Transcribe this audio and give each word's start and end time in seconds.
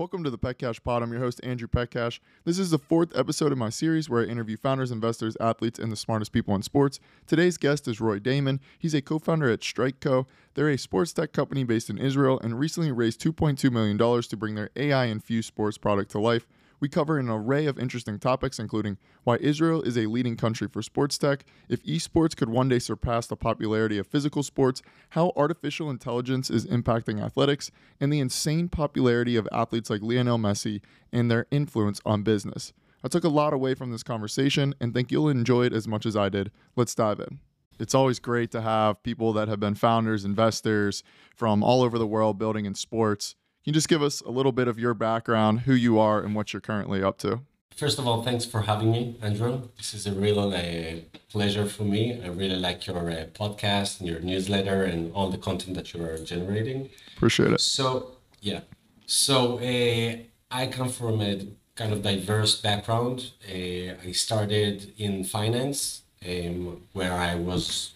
Welcome 0.00 0.24
to 0.24 0.30
the 0.30 0.38
Petcash 0.38 0.82
Pod. 0.82 1.02
I'm 1.02 1.12
your 1.12 1.20
host, 1.20 1.42
Andrew 1.44 1.68
Petcash. 1.68 2.20
This 2.46 2.58
is 2.58 2.70
the 2.70 2.78
fourth 2.78 3.14
episode 3.14 3.52
of 3.52 3.58
my 3.58 3.68
series 3.68 4.08
where 4.08 4.22
I 4.22 4.28
interview 4.28 4.56
founders, 4.56 4.90
investors, 4.90 5.36
athletes, 5.38 5.78
and 5.78 5.92
the 5.92 5.96
smartest 5.96 6.32
people 6.32 6.54
in 6.54 6.62
sports. 6.62 7.00
Today's 7.26 7.58
guest 7.58 7.86
is 7.86 8.00
Roy 8.00 8.18
Daneman. 8.18 8.60
He's 8.78 8.94
a 8.94 9.02
co 9.02 9.18
founder 9.18 9.50
at 9.50 9.60
StrikeCo. 9.60 10.24
They're 10.54 10.70
a 10.70 10.78
sports 10.78 11.12
tech 11.12 11.34
company 11.34 11.64
based 11.64 11.90
in 11.90 11.98
Israel 11.98 12.40
and 12.42 12.58
recently 12.58 12.90
raised 12.90 13.20
$2.2 13.20 13.70
million 13.70 13.98
to 13.98 14.36
bring 14.38 14.54
their 14.54 14.70
AI 14.74 15.04
infused 15.04 15.48
sports 15.48 15.76
product 15.76 16.12
to 16.12 16.18
life. 16.18 16.46
We 16.80 16.88
cover 16.88 17.18
an 17.18 17.28
array 17.28 17.66
of 17.66 17.78
interesting 17.78 18.18
topics, 18.18 18.58
including 18.58 18.96
why 19.24 19.36
Israel 19.36 19.82
is 19.82 19.98
a 19.98 20.06
leading 20.06 20.36
country 20.36 20.66
for 20.66 20.80
sports 20.80 21.18
tech, 21.18 21.44
if 21.68 21.84
esports 21.84 22.34
could 22.34 22.48
one 22.48 22.70
day 22.70 22.78
surpass 22.78 23.26
the 23.26 23.36
popularity 23.36 23.98
of 23.98 24.06
physical 24.06 24.42
sports, 24.42 24.80
how 25.10 25.32
artificial 25.36 25.90
intelligence 25.90 26.48
is 26.48 26.66
impacting 26.66 27.22
athletics, 27.22 27.70
and 28.00 28.10
the 28.10 28.20
insane 28.20 28.68
popularity 28.68 29.36
of 29.36 29.46
athletes 29.52 29.90
like 29.90 30.00
Lionel 30.00 30.38
Messi 30.38 30.80
and 31.12 31.30
their 31.30 31.46
influence 31.50 32.00
on 32.06 32.22
business. 32.22 32.72
I 33.04 33.08
took 33.08 33.24
a 33.24 33.28
lot 33.28 33.52
away 33.52 33.74
from 33.74 33.90
this 33.90 34.02
conversation 34.02 34.74
and 34.80 34.94
think 34.94 35.12
you'll 35.12 35.28
enjoy 35.28 35.66
it 35.66 35.74
as 35.74 35.86
much 35.86 36.06
as 36.06 36.16
I 36.16 36.30
did. 36.30 36.50
Let's 36.76 36.94
dive 36.94 37.20
in. 37.20 37.40
It's 37.78 37.94
always 37.94 38.18
great 38.18 38.50
to 38.52 38.60
have 38.60 39.02
people 39.02 39.32
that 39.34 39.48
have 39.48 39.60
been 39.60 39.74
founders, 39.74 40.24
investors 40.24 41.02
from 41.34 41.62
all 41.62 41.82
over 41.82 41.98
the 41.98 42.06
world 42.06 42.38
building 42.38 42.66
in 42.66 42.74
sports 42.74 43.36
can 43.62 43.70
you 43.70 43.74
just 43.74 43.88
give 43.88 44.02
us 44.02 44.22
a 44.22 44.30
little 44.30 44.52
bit 44.52 44.68
of 44.68 44.78
your 44.78 44.94
background, 44.94 45.60
who 45.60 45.74
you 45.74 45.98
are, 45.98 46.20
and 46.20 46.34
what 46.34 46.52
you're 46.52 46.62
currently 46.62 47.02
up 47.02 47.18
to? 47.18 47.40
First 47.76 47.98
of 47.98 48.06
all, 48.06 48.22
thanks 48.22 48.46
for 48.46 48.62
having 48.62 48.90
me, 48.90 49.18
Andrew. 49.20 49.68
This 49.76 49.92
is 49.92 50.06
a 50.06 50.12
real 50.12 50.40
uh, 50.40 51.00
pleasure 51.28 51.66
for 51.66 51.84
me. 51.84 52.22
I 52.22 52.28
really 52.28 52.56
like 52.56 52.86
your 52.86 53.10
uh, 53.10 53.26
podcast 53.34 54.00
and 54.00 54.08
your 54.08 54.20
newsletter 54.20 54.84
and 54.84 55.12
all 55.12 55.28
the 55.28 55.38
content 55.38 55.76
that 55.76 55.92
you 55.92 56.02
are 56.02 56.16
generating. 56.18 56.88
Appreciate 57.16 57.52
it. 57.52 57.60
So, 57.60 58.12
yeah. 58.40 58.60
So, 59.06 59.58
uh, 59.58 60.16
I 60.50 60.66
come 60.66 60.88
from 60.88 61.20
a 61.20 61.46
kind 61.76 61.92
of 61.92 62.02
diverse 62.02 62.60
background. 62.60 63.32
Uh, 63.46 63.94
I 64.06 64.12
started 64.12 64.92
in 64.96 65.24
finance, 65.24 66.02
um, 66.26 66.82
where 66.92 67.12
I 67.12 67.34
was 67.34 67.92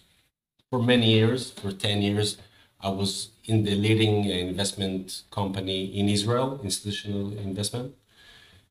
for 0.69 0.81
many 0.81 1.11
years, 1.11 1.51
for 1.51 1.71
10 1.71 2.01
years, 2.01 2.37
I 2.81 2.89
was 2.89 3.29
in 3.45 3.63
the 3.63 3.75
leading 3.75 4.25
investment 4.25 5.23
company 5.31 5.85
in 5.99 6.09
Israel, 6.09 6.59
institutional 6.63 7.37
investment. 7.37 7.95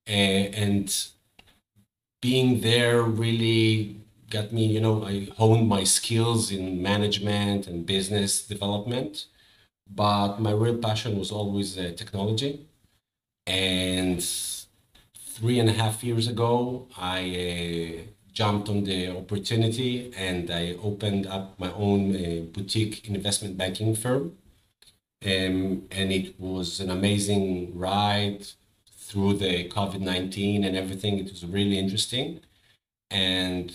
and 0.06 0.88
being 2.20 2.60
there 2.60 3.02
really 3.02 4.00
got 4.30 4.52
me, 4.52 4.64
you 4.66 4.80
know, 4.80 5.04
I 5.04 5.28
honed 5.36 5.68
my 5.68 5.84
skills 5.84 6.50
in 6.50 6.82
management 6.82 7.66
and 7.66 7.86
business 7.86 8.46
development. 8.46 9.26
But 9.90 10.38
my 10.40 10.52
real 10.52 10.78
passion 10.78 11.18
was 11.18 11.30
always 11.30 11.78
uh, 11.78 11.92
technology. 11.96 12.66
And 13.46 14.24
three 15.16 15.58
and 15.58 15.68
a 15.68 15.72
half 15.72 16.02
years 16.04 16.26
ago, 16.28 16.88
I 16.96 17.20
uh, 17.50 18.13
jumped 18.34 18.68
on 18.68 18.84
the 18.84 19.16
opportunity 19.16 20.12
and 20.16 20.50
I 20.50 20.74
opened 20.82 21.26
up 21.26 21.58
my 21.58 21.72
own 21.72 22.14
uh, 22.14 22.42
boutique 22.52 23.08
investment 23.08 23.56
banking 23.56 23.94
firm. 23.94 24.36
Um, 25.24 25.84
and 25.90 26.12
it 26.12 26.38
was 26.38 26.80
an 26.80 26.90
amazing 26.90 27.78
ride 27.78 28.46
through 28.98 29.34
the 29.34 29.68
COVID 29.68 30.00
19 30.00 30.64
and 30.64 30.76
everything. 30.76 31.18
It 31.18 31.30
was 31.30 31.46
really 31.46 31.78
interesting. 31.78 32.40
And 33.10 33.74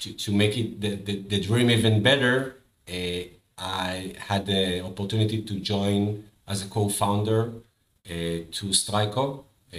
to, 0.00 0.12
to 0.14 0.32
make 0.32 0.56
it 0.56 0.80
the, 0.80 0.96
the, 0.96 1.22
the 1.22 1.40
dream 1.40 1.70
even 1.70 2.02
better, 2.02 2.56
uh, 2.88 3.24
I 3.58 4.14
had 4.18 4.46
the 4.46 4.82
opportunity 4.84 5.42
to 5.42 5.60
join 5.60 6.24
as 6.48 6.64
a 6.64 6.68
co 6.68 6.88
founder 6.88 7.52
uh, 8.06 8.48
to 8.56 8.66
StrikeCo, 8.72 9.44
uh, 9.72 9.78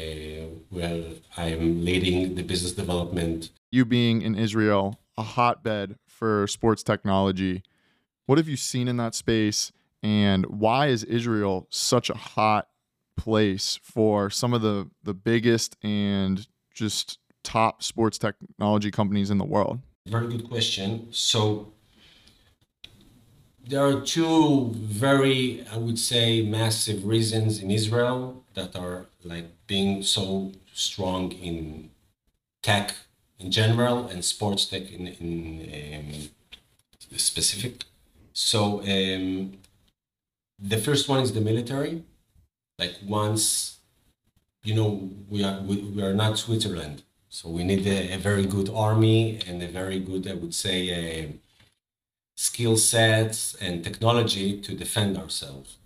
where 0.69 1.03
I 1.35 1.45
am 1.47 1.83
leading 1.83 2.35
the 2.35 2.43
business 2.43 2.73
development. 2.73 3.49
You 3.71 3.85
being 3.85 4.21
in 4.21 4.35
Israel, 4.35 4.99
a 5.17 5.23
hotbed 5.23 5.95
for 6.05 6.45
sports 6.47 6.83
technology, 6.83 7.63
what 8.25 8.37
have 8.37 8.49
you 8.49 8.57
seen 8.57 8.87
in 8.87 8.97
that 8.97 9.15
space? 9.15 9.71
And 10.03 10.45
why 10.45 10.87
is 10.87 11.03
Israel 11.05 11.67
such 11.69 12.09
a 12.09 12.15
hot 12.15 12.67
place 13.15 13.79
for 13.81 14.29
some 14.29 14.53
of 14.53 14.61
the, 14.61 14.89
the 15.03 15.13
biggest 15.13 15.77
and 15.83 16.45
just 16.73 17.19
top 17.43 17.81
sports 17.81 18.17
technology 18.17 18.91
companies 18.91 19.29
in 19.29 19.37
the 19.37 19.45
world? 19.45 19.79
Very 20.07 20.27
good 20.27 20.49
question. 20.49 21.07
So, 21.11 21.71
there 23.67 23.85
are 23.85 24.01
two 24.01 24.71
very, 24.73 25.65
I 25.71 25.77
would 25.77 25.99
say, 25.99 26.41
massive 26.41 27.05
reasons 27.05 27.59
in 27.59 27.69
Israel 27.69 28.43
that 28.53 28.75
are 28.75 29.05
like 29.23 29.45
being 29.67 30.03
so 30.03 30.51
strong 30.73 31.31
in 31.31 31.91
tech 32.63 32.95
in 33.41 33.51
general 33.51 34.07
and 34.07 34.23
sports 34.23 34.65
tech 34.65 34.91
in, 34.91 35.07
in 35.07 35.31
um, 35.97 36.29
specific. 37.17 37.85
So 38.33 38.81
um, 38.81 39.53
the 40.59 40.77
first 40.77 41.09
one 41.09 41.21
is 41.21 41.33
the 41.33 41.41
military. 41.41 42.03
Like 42.77 42.95
once, 43.05 43.79
you 44.63 44.75
know, 44.75 45.09
we 45.29 45.43
are 45.43 45.59
we, 45.61 45.77
we 45.77 46.01
are 46.03 46.13
not 46.13 46.37
Switzerland, 46.37 47.03
so 47.29 47.49
we 47.49 47.63
need 47.63 47.85
a, 47.87 48.13
a 48.13 48.17
very 48.17 48.45
good 48.45 48.69
army 48.69 49.39
and 49.47 49.61
a 49.61 49.67
very 49.67 49.99
good, 49.99 50.27
I 50.27 50.33
would 50.33 50.53
say, 50.53 50.79
uh, 50.91 51.27
skill 52.35 52.77
sets 52.77 53.55
and 53.55 53.83
technology 53.83 54.59
to 54.61 54.73
defend 54.73 55.17
ourselves. 55.17 55.77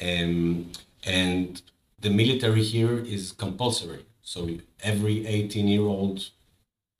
Um, 0.00 0.72
and 1.04 1.62
the 2.00 2.10
military 2.10 2.64
here 2.64 2.98
is 2.98 3.32
compulsory. 3.32 4.04
So 4.22 4.48
every 4.82 5.26
18 5.26 5.68
year 5.68 5.82
old 5.82 6.30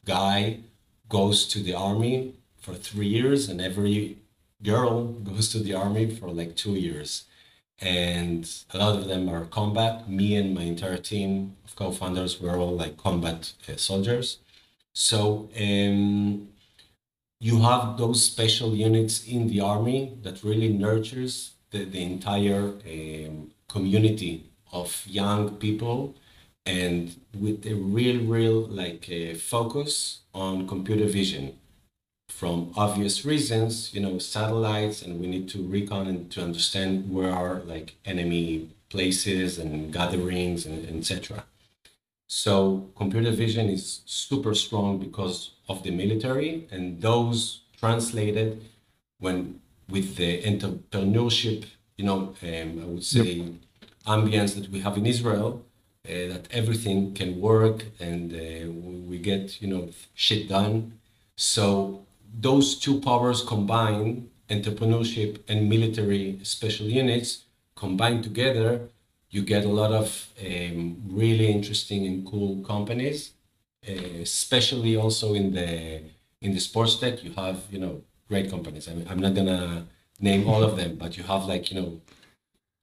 guy 0.05 0.61
goes 1.09 1.47
to 1.49 1.63
the 1.63 1.75
army 1.75 2.35
for 2.59 2.75
three 2.75 3.09
years, 3.09 3.49
and 3.49 3.61
every 3.61 4.19
girl 4.63 5.05
goes 5.05 5.51
to 5.53 5.59
the 5.59 5.75
army 5.75 6.09
for 6.15 6.31
like 6.31 6.57
two 6.57 6.73
years. 6.73 7.25
And 7.81 8.49
a 8.73 8.79
lot 8.79 8.97
of 8.97 9.09
them 9.09 9.29
are 9.29 9.45
combat. 9.47 10.09
Me 10.09 10.37
and 10.37 10.55
my 10.55 10.63
entire 10.63 10.99
team 10.99 11.57
of 11.65 11.75
co 11.75 11.91
founders 11.91 12.41
were 12.41 12.57
all 12.57 12.77
like 12.77 12.97
combat 12.97 13.53
uh, 13.69 13.77
soldiers. 13.77 14.39
So 14.93 15.49
um, 15.59 16.49
you 17.41 17.61
have 17.63 17.97
those 17.99 18.25
special 18.25 18.75
units 18.75 19.27
in 19.27 19.49
the 19.49 19.61
army 19.61 20.17
that 20.23 20.45
really 20.45 20.73
nurtures 20.73 21.55
the, 21.71 21.85
the 21.85 22.03
entire 22.03 22.75
um, 22.87 23.51
community 23.69 24.51
of 24.73 25.05
young 25.07 25.57
people 25.57 26.15
and 26.65 27.17
with 27.39 27.67
a 27.67 27.75
real 27.75 28.23
real 28.25 28.61
like 28.67 29.09
uh, 29.11 29.35
focus 29.35 30.21
on 30.35 30.69
computer 30.69 31.07
vision. 31.07 31.59
From 32.29 32.73
obvious 32.77 33.25
reasons 33.25 33.95
you 33.95 34.01
know 34.01 34.19
satellites 34.19 35.03
and 35.03 35.21
we 35.21 35.27
need 35.27 35.49
to 35.51 35.63
recon 35.63 36.07
and 36.07 36.31
to 36.33 36.43
understand 36.43 37.13
where 37.13 37.31
are 37.31 37.61
like 37.61 37.95
enemy 38.05 38.71
places 38.89 39.59
and 39.59 39.93
gatherings 39.93 40.67
and 40.67 40.89
etc 40.99 41.45
so 42.27 42.89
computer 42.97 43.31
vision 43.31 43.69
is 43.69 44.01
super 44.07 44.55
strong 44.55 44.99
because 44.99 45.51
of 45.69 45.83
the 45.83 45.91
military 45.91 46.67
and 46.71 47.01
those 47.03 47.61
translated 47.79 48.65
when 49.19 49.61
with 49.89 50.17
the 50.17 50.43
entrepreneurship 50.43 51.65
you 51.99 52.05
know 52.05 52.35
um, 52.43 52.71
i 52.83 52.87
would 52.87 53.05
say 53.05 53.23
yep. 53.23 53.53
ambience 54.07 54.55
that 54.55 54.69
we 54.71 54.81
have 54.81 54.97
in 54.97 55.07
Israel, 55.07 55.63
that 56.05 56.49
everything 56.51 57.15
can 57.15 57.41
work 57.41 57.85
and 58.01 58.33
uh, 58.33 58.71
we 59.09 59.19
get 59.19 59.63
you 59.63 59.69
know 59.69 59.89
shit 60.15 60.49
done. 60.49 60.99
So 61.37 62.05
those 62.41 62.79
two 62.79 63.01
powers 63.01 63.43
combined, 63.43 64.29
entrepreneurship 64.51 65.41
and 65.49 65.69
military 65.69 66.41
special 66.43 66.87
units 66.87 67.45
combined 67.77 68.25
together, 68.25 68.89
you 69.31 69.43
get 69.43 69.65
a 69.65 69.69
lot 69.69 69.93
of 69.93 70.29
um, 70.45 70.97
really 71.07 71.51
interesting 71.51 72.07
and 72.07 72.27
cool 72.27 72.63
companies. 72.65 73.33
Uh, 73.89 74.23
especially 74.23 74.97
also 74.97 75.35
in 75.35 75.53
the 75.53 76.03
in 76.41 76.53
the 76.53 76.61
sports 76.61 76.97
tech, 76.97 77.23
you 77.25 77.33
have 77.33 77.63
you 77.71 77.79
know 77.79 78.03
great 78.29 78.51
companies. 78.51 78.89
I 78.89 78.95
mean, 78.95 79.07
I'm 79.09 79.21
not 79.21 79.35
gonna 79.35 79.87
name 80.21 80.49
all 80.49 80.63
of 80.63 80.77
them, 80.77 80.97
but 80.97 81.17
you 81.17 81.25
have 81.25 81.45
like 81.45 81.71
you 81.71 81.81
know 81.81 82.01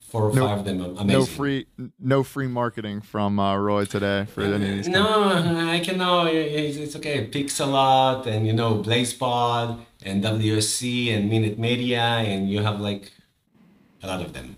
four 0.09 0.23
or 0.23 0.33
no, 0.33 0.47
five 0.47 0.59
of 0.59 0.65
them 0.65 0.81
amazing. 0.81 1.07
No 1.07 1.25
free, 1.25 1.67
no 1.99 2.23
free 2.23 2.47
marketing 2.47 3.01
from 3.01 3.39
uh, 3.39 3.55
Roy 3.55 3.85
today 3.85 4.25
for 4.33 4.41
any 4.41 4.55
of 4.55 4.61
these. 4.61 4.87
No, 4.87 5.31
I 5.69 5.79
can 5.79 5.97
know 5.97 6.25
it's, 6.25 6.77
it's 6.77 6.95
okay. 6.95 7.27
Pixellot 7.27 8.25
and 8.25 8.47
you 8.47 8.53
know 8.53 8.79
BlazePod 8.79 9.79
and 10.03 10.23
WSC 10.23 11.15
and 11.15 11.29
Minute 11.29 11.59
Media 11.59 12.01
and 12.01 12.49
you 12.49 12.63
have 12.63 12.79
like 12.79 13.11
a 14.01 14.07
lot 14.07 14.21
of 14.21 14.33
them. 14.33 14.57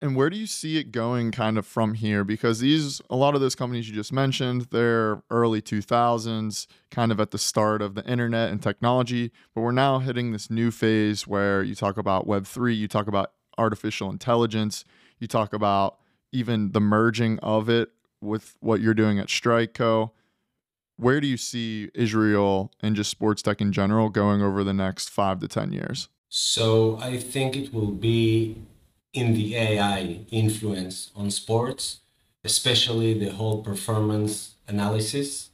And 0.00 0.16
where 0.16 0.28
do 0.30 0.36
you 0.36 0.48
see 0.48 0.78
it 0.78 0.90
going 0.90 1.30
kind 1.30 1.56
of 1.56 1.64
from 1.64 1.94
here? 1.94 2.24
Because 2.24 2.58
these, 2.58 3.00
a 3.08 3.14
lot 3.14 3.36
of 3.36 3.40
those 3.40 3.54
companies 3.54 3.88
you 3.88 3.94
just 3.94 4.12
mentioned, 4.12 4.62
they're 4.72 5.22
early 5.30 5.62
2000s, 5.62 6.66
kind 6.90 7.12
of 7.12 7.20
at 7.20 7.30
the 7.30 7.38
start 7.38 7.80
of 7.80 7.94
the 7.94 8.04
internet 8.04 8.50
and 8.50 8.60
technology. 8.60 9.30
But 9.54 9.60
we're 9.60 9.70
now 9.70 10.00
hitting 10.00 10.32
this 10.32 10.50
new 10.50 10.72
phase 10.72 11.28
where 11.28 11.62
you 11.62 11.76
talk 11.76 11.98
about 11.98 12.26
Web3, 12.26 12.76
you 12.76 12.88
talk 12.88 13.06
about 13.06 13.30
artificial 13.58 14.10
intelligence. 14.10 14.84
You 15.18 15.26
talk 15.26 15.52
about 15.52 15.98
even 16.32 16.72
the 16.72 16.80
merging 16.80 17.38
of 17.40 17.68
it 17.68 17.90
with 18.20 18.56
what 18.60 18.80
you're 18.80 18.94
doing 18.94 19.18
at 19.18 19.28
Strike 19.28 19.74
Co. 19.74 20.12
Where 20.96 21.20
do 21.20 21.26
you 21.26 21.36
see 21.36 21.90
Israel 21.94 22.72
and 22.80 22.94
just 22.94 23.10
sports 23.10 23.42
tech 23.42 23.60
in 23.60 23.72
general 23.72 24.08
going 24.08 24.42
over 24.42 24.62
the 24.62 24.72
next 24.72 25.10
five 25.10 25.40
to 25.40 25.48
10 25.48 25.72
years? 25.72 26.08
So 26.28 26.98
I 27.00 27.18
think 27.18 27.56
it 27.56 27.74
will 27.74 27.90
be 27.90 28.56
in 29.12 29.34
the 29.34 29.56
AI 29.56 30.20
influence 30.30 31.10
on 31.14 31.30
sports, 31.30 32.00
especially 32.44 33.18
the 33.18 33.32
whole 33.32 33.62
performance 33.62 34.54
analysis 34.66 35.50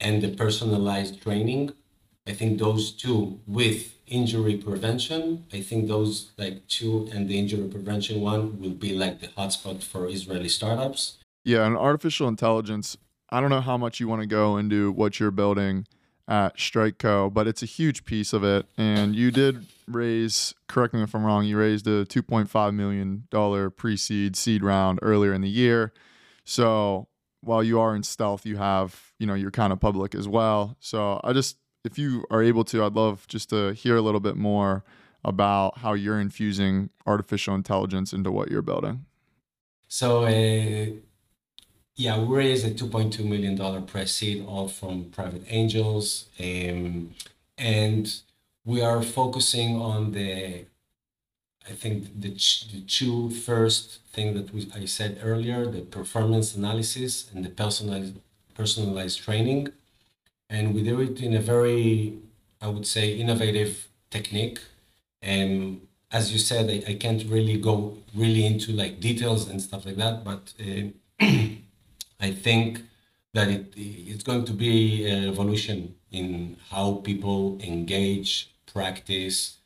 and 0.00 0.22
the 0.22 0.28
personalized 0.28 1.22
training. 1.22 1.72
I 2.26 2.32
think 2.32 2.58
those 2.58 2.90
two 2.90 3.40
with 3.46 3.94
injury 4.10 4.56
prevention, 4.56 5.46
I 5.52 5.62
think 5.62 5.88
those 5.88 6.32
like 6.36 6.66
two 6.68 7.08
and 7.12 7.28
the 7.28 7.38
injury 7.38 7.68
prevention 7.68 8.20
one 8.20 8.60
will 8.60 8.70
be 8.70 8.92
like 8.92 9.20
the 9.20 9.28
hotspot 9.28 9.82
for 9.82 10.08
Israeli 10.08 10.48
startups. 10.48 11.18
Yeah, 11.44 11.64
and 11.66 11.76
artificial 11.76 12.28
intelligence, 12.28 12.98
I 13.30 13.40
don't 13.40 13.50
know 13.50 13.62
how 13.62 13.78
much 13.78 14.00
you 14.00 14.08
want 14.08 14.20
to 14.20 14.26
go 14.26 14.58
into 14.58 14.92
what 14.92 15.18
you're 15.18 15.30
building 15.30 15.86
at 16.28 16.56
StrikeCo, 16.56 17.32
but 17.32 17.46
it's 17.46 17.62
a 17.62 17.66
huge 17.66 18.04
piece 18.04 18.32
of 18.32 18.44
it. 18.44 18.66
And 18.76 19.16
you 19.16 19.30
did 19.30 19.66
raise, 19.88 20.54
correct 20.68 20.94
me 20.94 21.02
if 21.02 21.14
I'm 21.14 21.24
wrong, 21.24 21.44
you 21.44 21.58
raised 21.58 21.86
a 21.86 22.04
$2.5 22.04 22.74
million 22.74 23.70
pre 23.70 23.96
seed 23.96 24.36
seed 24.36 24.62
round 24.62 24.98
earlier 25.02 25.32
in 25.32 25.40
the 25.40 25.48
year. 25.48 25.92
So 26.44 27.08
while 27.40 27.62
you 27.62 27.80
are 27.80 27.96
in 27.96 28.02
stealth, 28.02 28.44
you 28.44 28.56
have, 28.58 29.12
you 29.18 29.26
know, 29.26 29.34
you're 29.34 29.50
kind 29.50 29.72
of 29.72 29.80
public 29.80 30.14
as 30.14 30.28
well. 30.28 30.76
So 30.80 31.20
I 31.24 31.32
just, 31.32 31.56
if 31.84 31.98
you 31.98 32.24
are 32.30 32.42
able 32.42 32.64
to, 32.64 32.84
I'd 32.84 32.94
love 32.94 33.26
just 33.28 33.50
to 33.50 33.72
hear 33.72 33.96
a 33.96 34.02
little 34.02 34.20
bit 34.20 34.36
more 34.36 34.84
about 35.24 35.78
how 35.78 35.92
you're 35.92 36.20
infusing 36.20 36.90
artificial 37.06 37.54
intelligence 37.54 38.12
into 38.12 38.30
what 38.30 38.50
you're 38.50 38.62
building. 38.62 39.04
So, 39.88 40.24
uh, 40.24 40.86
yeah, 41.96 42.18
we 42.18 42.36
raised 42.36 42.64
a 42.66 42.70
$2.2 42.70 43.24
million 43.24 43.86
pre 43.86 44.06
seed, 44.06 44.44
all 44.46 44.68
from 44.68 45.04
private 45.06 45.44
angels. 45.48 46.26
Um, 46.38 47.14
and 47.58 48.12
we 48.64 48.80
are 48.80 49.02
focusing 49.02 49.76
on 49.76 50.12
the, 50.12 50.64
I 51.68 51.72
think, 51.72 52.20
the, 52.20 52.30
the 52.30 52.80
two 52.86 53.30
first 53.30 54.00
thing 54.12 54.34
that 54.34 54.54
we, 54.54 54.70
I 54.74 54.86
said 54.86 55.20
earlier, 55.22 55.66
the 55.66 55.80
performance 55.80 56.54
analysis 56.54 57.30
and 57.34 57.44
the 57.44 57.50
personalized, 57.50 58.14
personalized 58.54 59.20
training. 59.20 59.72
And 60.50 60.74
we 60.74 60.82
do 60.82 61.00
it 61.00 61.22
in 61.22 61.32
a 61.34 61.40
very, 61.40 62.18
I 62.60 62.66
would 62.68 62.86
say, 62.86 63.14
innovative 63.14 63.88
technique. 64.10 64.58
And 65.22 65.86
as 66.10 66.32
you 66.32 66.38
said, 66.38 66.68
I, 66.68 66.92
I 66.92 66.94
can't 66.94 67.24
really 67.26 67.56
go 67.56 67.96
really 68.14 68.44
into 68.44 68.72
like 68.72 68.98
details 69.00 69.48
and 69.48 69.62
stuff 69.62 69.86
like 69.86 69.96
that, 69.96 70.24
but 70.24 70.52
uh, 70.60 70.88
I 72.20 72.32
think 72.32 72.82
that 73.32 73.48
it, 73.48 73.72
it's 73.76 74.24
going 74.24 74.44
to 74.44 74.52
be 74.52 75.06
a 75.06 75.30
revolution 75.30 75.94
in 76.10 76.56
how 76.70 76.94
people 77.04 77.58
engage, 77.62 78.52
practice 78.66 79.58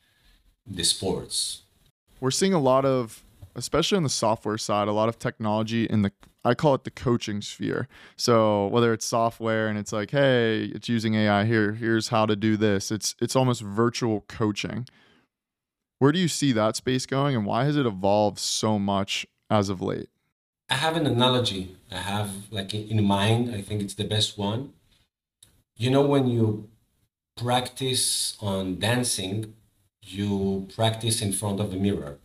the 0.67 0.83
sports. 0.83 1.63
We're 2.19 2.31
seeing 2.31 2.53
a 2.53 2.59
lot 2.59 2.85
of, 2.85 3.23
especially 3.55 3.97
on 3.97 4.03
the 4.03 4.09
software 4.09 4.59
side, 4.59 4.87
a 4.87 4.91
lot 4.91 5.09
of 5.09 5.17
technology 5.17 5.85
in 5.85 6.03
the 6.03 6.11
I 6.45 6.53
call 6.53 6.75
it 6.75 6.83
the 6.83 6.91
coaching 6.91 7.41
sphere. 7.41 7.87
So 8.15 8.67
whether 8.67 8.93
it's 8.93 9.05
software 9.05 9.67
and 9.67 9.79
it's 9.79 9.91
like, 9.91 10.11
hey, 10.11 10.65
it's 10.65 10.87
using 10.87 11.15
AI 11.15 11.45
here, 11.45 11.73
here's 11.73 12.09
how 12.09 12.27
to 12.27 12.35
do 12.35 12.55
this. 12.55 12.91
It's 12.91 13.15
it's 13.19 13.35
almost 13.35 13.61
virtual 13.61 14.21
coaching. 14.27 14.87
Where 15.97 16.11
do 16.11 16.19
you 16.19 16.27
see 16.27 16.51
that 16.51 16.75
space 16.75 17.05
going 17.05 17.35
and 17.35 17.45
why 17.45 17.63
has 17.63 17.75
it 17.75 17.85
evolved 17.85 18.37
so 18.37 18.77
much 18.77 19.25
as 19.49 19.69
of 19.69 19.81
late? 19.81 20.09
I 20.69 20.75
have 20.75 20.95
an 20.95 21.07
analogy 21.07 21.75
I 21.91 21.97
have 21.97 22.51
like 22.51 22.73
in 22.73 23.03
mind. 23.03 23.53
I 23.53 23.61
think 23.61 23.81
it's 23.81 23.95
the 23.95 24.03
best 24.03 24.37
one. 24.37 24.73
You 25.75 25.89
know, 25.89 26.01
when 26.01 26.27
you 26.27 26.69
practice 27.35 28.37
on 28.39 28.79
dancing, 28.79 29.53
you 30.03 30.67
practice 30.75 31.21
in 31.21 31.33
front 31.33 31.59
of 31.59 31.71
the 31.71 31.77
mirror 31.77 32.19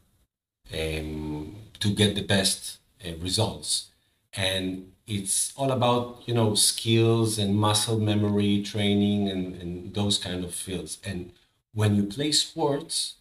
um, 0.73 1.57
to 1.81 1.95
get 1.95 2.15
the 2.15 2.23
best 2.23 2.79
uh, 3.05 3.15
results. 3.17 3.90
And 4.33 4.93
it's 5.07 5.53
all 5.57 5.73
about, 5.73 6.23
you 6.27 6.35
know, 6.35 6.55
skills 6.55 7.39
and 7.39 7.57
muscle 7.57 7.99
memory 7.99 8.63
training 8.63 9.29
and, 9.29 9.55
and 9.61 9.95
those 9.95 10.19
kind 10.19 10.45
of 10.45 10.55
fields. 10.55 10.99
And 11.05 11.33
when 11.73 11.97
you 11.97 12.05
play 12.05 12.33
sports, 12.33 13.15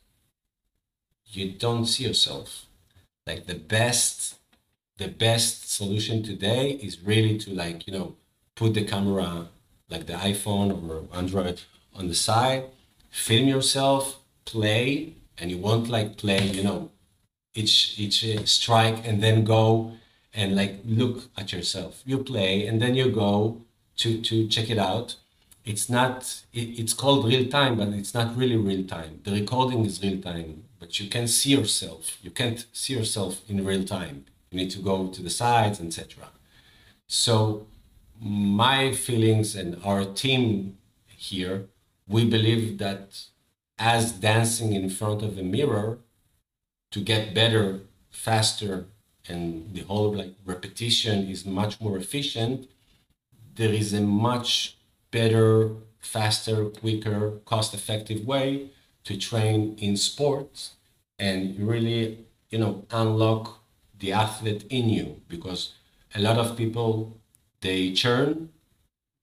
you 1.25 1.51
don't 1.51 1.85
see 1.85 2.03
yourself. 2.05 2.65
Like 3.25 3.45
the 3.47 3.55
best 3.55 4.39
the 4.99 5.07
best 5.07 5.71
solution 5.71 6.21
today 6.21 6.71
is 6.71 7.01
really 7.01 7.37
to 7.37 7.51
like 7.51 7.87
you 7.87 7.93
know 7.93 8.15
put 8.55 8.73
the 8.73 8.83
camera 8.83 9.47
like 9.89 10.05
the 10.07 10.13
iphone 10.31 10.69
or 10.75 11.17
android 11.17 11.61
on 11.95 12.07
the 12.09 12.13
side 12.13 12.65
film 13.09 13.47
yourself 13.47 14.19
play 14.45 15.13
and 15.37 15.49
you 15.49 15.57
won't 15.57 15.87
like 15.87 16.17
play 16.17 16.43
you 16.47 16.61
know 16.61 16.91
each 17.55 17.97
each 17.97 18.25
uh, 18.25 18.43
strike 18.45 19.07
and 19.07 19.23
then 19.23 19.43
go 19.45 19.93
and 20.33 20.55
like 20.55 20.79
look 20.85 21.23
at 21.37 21.51
yourself. 21.51 22.01
You 22.05 22.23
play 22.23 22.65
and 22.67 22.81
then 22.81 22.95
you 22.95 23.11
go 23.11 23.61
to 23.97 24.21
to 24.21 24.47
check 24.47 24.69
it 24.69 24.77
out. 24.77 25.15
It's 25.65 25.89
not 25.89 26.43
it, 26.53 26.79
it's 26.79 26.93
called 26.93 27.25
real 27.25 27.47
time 27.47 27.77
but 27.77 27.89
it's 27.89 28.13
not 28.13 28.35
really 28.37 28.57
real 28.57 28.85
time. 28.85 29.21
The 29.23 29.31
recording 29.31 29.85
is 29.85 30.01
real 30.01 30.21
time 30.21 30.63
but 30.79 30.99
you 30.99 31.09
can 31.09 31.27
see 31.27 31.51
yourself. 31.51 32.17
You 32.21 32.31
can't 32.31 32.65
see 32.73 32.93
yourself 32.93 33.41
in 33.49 33.65
real 33.65 33.83
time. 33.83 34.25
You 34.51 34.57
need 34.57 34.71
to 34.71 34.79
go 34.79 35.07
to 35.07 35.21
the 35.21 35.29
sides, 35.29 35.79
etc. 35.81 36.29
So 37.07 37.67
my 38.19 38.93
feelings 38.93 39.55
and 39.55 39.79
our 39.83 40.05
team 40.05 40.77
here, 41.07 41.67
we 42.07 42.25
believe 42.25 42.77
that 42.79 43.23
as 43.77 44.11
dancing 44.11 44.73
in 44.73 44.89
front 44.89 45.21
of 45.21 45.37
a 45.37 45.43
mirror 45.43 45.99
to 46.91 46.99
get 46.99 47.33
better, 47.33 47.81
faster, 48.09 48.85
and 49.29 49.73
the 49.73 49.81
whole 49.81 50.13
like 50.13 50.33
repetition 50.45 51.27
is 51.29 51.45
much 51.45 51.79
more 51.79 51.97
efficient, 51.97 52.67
there 53.55 53.73
is 53.73 53.93
a 53.93 54.01
much 54.01 54.77
better, 55.11 55.71
faster, 55.99 56.65
quicker, 56.65 57.39
cost-effective 57.45 58.25
way 58.25 58.69
to 59.03 59.17
train 59.17 59.75
in 59.79 59.97
sports 59.97 60.71
and 61.17 61.59
really, 61.59 62.25
you 62.49 62.57
know, 62.57 62.85
unlock 62.91 63.61
the 63.97 64.11
athlete 64.13 64.65
in 64.69 64.89
you 64.89 65.21
because 65.27 65.73
a 66.15 66.21
lot 66.21 66.37
of 66.37 66.57
people 66.57 67.17
they 67.61 67.91
churn 67.91 68.49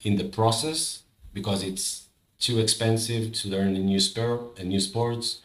in 0.02 0.16
the 0.16 0.25
process 0.25 1.02
because 1.32 1.62
it's 1.62 2.08
too 2.38 2.58
expensive 2.58 3.32
to 3.32 3.48
learn 3.48 3.75
a 3.76 3.78
new 3.78 4.00
sport 4.00 4.58
a 4.58 4.64
new 4.64 4.80
sports. 4.80 5.40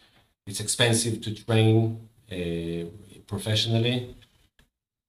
It's 0.45 0.59
expensive 0.59 1.21
to 1.21 1.33
train 1.45 2.09
uh, 2.31 2.85
professionally 3.27 4.15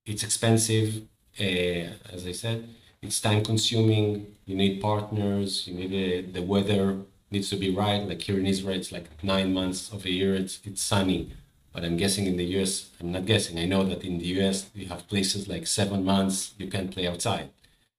it's 0.07 0.23
expensive 0.23 1.03
uh, 1.41 1.89
as 2.13 2.27
i 2.27 2.33
said. 2.33 2.69
It's 3.01 3.21
time 3.21 3.43
consuming. 3.43 4.37
You 4.47 4.55
need 4.55 4.81
partners. 4.81 5.67
You 5.67 5.75
need 5.75 5.93
a, 5.93 6.21
the 6.23 6.43
weather 6.43 6.99
needs 7.33 7.51
to 7.51 7.57
be 7.57 7.75
right. 7.75 8.03
Like 8.09 8.23
here 8.23 8.39
in 8.39 8.47
israel 8.47 8.77
it's 8.77 8.93
like 8.93 9.09
nine 9.23 9.53
months 9.53 9.91
of 9.93 10.05
a 10.05 10.11
year. 10.11 10.35
It's, 10.35 10.61
it's 10.65 10.83
sunny. 10.83 11.33
But 11.73 11.85
I'm 11.85 11.97
guessing 11.97 12.27
in 12.27 12.37
the 12.37 12.45
US, 12.61 12.91
I'm 13.01 13.13
not 13.13 13.25
guessing, 13.25 13.59
I 13.59 13.65
know 13.65 13.83
that 13.85 14.05
in 14.05 14.19
the 14.19 14.27
US, 14.39 14.71
you 14.75 14.87
have 14.87 15.09
places 15.09 15.49
like 15.49 15.67
seven 15.67 16.05
months 16.05 16.55
you 16.59 16.67
can 16.69 16.89
play 16.89 17.07
outside. 17.07 17.49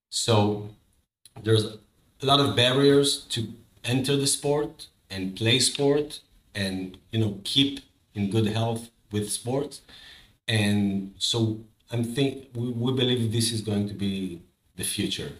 So 0.10 0.70
there's 1.42 1.66
a 1.66 2.26
lot 2.26 2.40
of 2.40 2.56
barriers 2.56 3.24
to 3.30 3.48
enter 3.84 4.16
the 4.16 4.28
sport 4.28 4.88
and 5.10 5.36
play 5.36 5.60
sport 5.60 6.20
and 6.56 6.98
you 7.12 7.20
know 7.20 7.40
keep 7.44 7.80
in 8.14 8.30
good 8.30 8.48
health 8.48 8.92
with 9.12 9.32
sports. 9.32 9.82
And 10.48 11.14
so 11.18 11.60
i'm 11.92 12.04
think 12.04 12.50
we, 12.54 12.70
we 12.70 12.94
believe 12.94 13.32
this 13.32 13.52
is 13.52 13.62
going 13.62 13.88
to 13.88 13.94
be 13.94 14.42
the 14.76 14.84
future. 14.84 15.32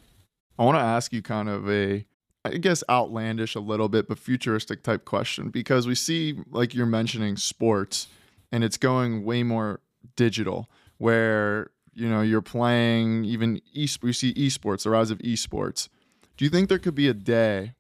I 0.60 0.66
want 0.66 0.78
to 0.78 0.82
ask 0.82 1.12
you 1.12 1.22
kind 1.22 1.50
of 1.50 1.70
a 1.70 2.06
I 2.46 2.58
guess 2.58 2.84
outlandish 2.90 3.56
a 3.56 3.62
little 3.62 3.88
bit, 3.88 4.10
but 4.10 4.20
futuristic 4.20 4.84
type 4.84 5.06
question 5.06 5.50
because 5.50 5.88
we 5.88 5.96
see, 5.96 6.42
like 6.52 6.76
you're 6.76 6.86
mentioning, 6.86 7.38
sports 7.38 8.08
and 8.52 8.66
it's 8.66 8.78
going 8.78 9.24
way 9.24 9.44
more 9.44 9.80
digital 10.18 10.70
where 10.98 11.72
you 11.94 12.10
know 12.10 12.22
you're 12.22 12.42
playing 12.42 13.24
even 13.24 13.62
e 13.74 13.88
we 14.02 14.12
see 14.12 14.34
esports 14.34 14.84
the 14.84 14.90
rise 14.90 15.10
of 15.10 15.20
esports. 15.20 15.88
Do 16.38 16.46
you 16.46 16.52
think 16.52 16.68
there 16.70 16.80
could 16.80 16.96
be 16.96 17.08
a 17.08 17.14
day 17.14 17.74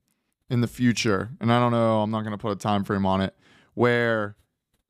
in 0.49 0.61
the 0.61 0.67
future 0.67 1.29
and 1.39 1.51
i 1.51 1.59
don't 1.59 1.71
know 1.71 2.01
i'm 2.01 2.11
not 2.11 2.21
going 2.21 2.31
to 2.31 2.37
put 2.37 2.51
a 2.51 2.55
time 2.55 2.83
frame 2.83 3.05
on 3.05 3.21
it 3.21 3.33
where 3.73 4.35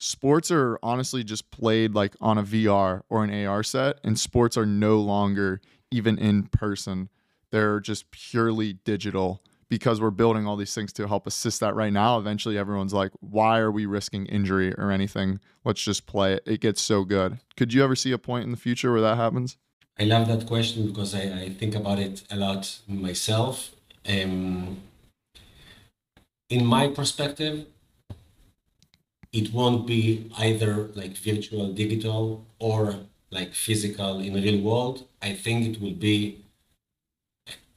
sports 0.03 0.51
are 0.51 0.77
honestly 0.83 1.23
just 1.23 1.49
played 1.51 1.93
like 1.93 2.15
on 2.19 2.37
a 2.37 2.43
vr 2.43 3.01
or 3.09 3.23
an 3.23 3.45
ar 3.45 3.63
set 3.63 3.99
and 4.03 4.19
sports 4.19 4.57
are 4.57 4.65
no 4.65 4.99
longer 4.99 5.61
even 5.91 6.17
in 6.17 6.43
person 6.43 7.09
they're 7.51 7.79
just 7.79 8.11
purely 8.11 8.73
digital 8.73 9.41
because 9.73 9.99
we're 9.99 10.11
building 10.11 10.45
all 10.45 10.55
these 10.55 10.75
things 10.75 10.93
to 10.93 11.07
help 11.07 11.25
assist 11.25 11.59
that 11.59 11.73
right 11.73 11.91
now, 11.91 12.19
eventually 12.19 12.59
everyone's 12.59 12.93
like, 12.93 13.11
why 13.21 13.57
are 13.57 13.71
we 13.71 13.87
risking 13.87 14.27
injury 14.27 14.71
or 14.75 14.91
anything? 14.91 15.39
Let's 15.65 15.81
just 15.81 16.05
play 16.05 16.33
it. 16.33 16.43
It 16.45 16.61
gets 16.61 16.79
so 16.79 17.03
good. 17.03 17.39
Could 17.57 17.73
you 17.73 17.83
ever 17.83 17.95
see 17.95 18.11
a 18.11 18.19
point 18.19 18.45
in 18.45 18.51
the 18.51 18.57
future 18.57 18.91
where 18.91 19.01
that 19.01 19.17
happens? 19.17 19.57
I 19.99 20.03
love 20.03 20.27
that 20.27 20.45
question 20.45 20.85
because 20.85 21.15
I, 21.15 21.21
I 21.21 21.49
think 21.49 21.73
about 21.73 21.97
it 21.97 22.21
a 22.29 22.35
lot 22.35 22.79
myself. 22.87 23.71
Um, 24.07 24.81
in 26.51 26.65
my 26.67 26.87
perspective, 26.89 27.65
it 29.33 29.51
won't 29.51 29.85
be 29.87 30.29
either 30.37 30.89
like 30.93 31.17
virtual, 31.17 31.73
digital, 31.73 32.45
or 32.59 32.95
like 33.31 33.53
physical 33.53 34.19
in 34.19 34.35
real 34.35 34.61
world. 34.61 35.07
I 35.21 35.33
think 35.33 35.65
it 35.65 35.81
will 35.81 35.95
be 35.95 36.43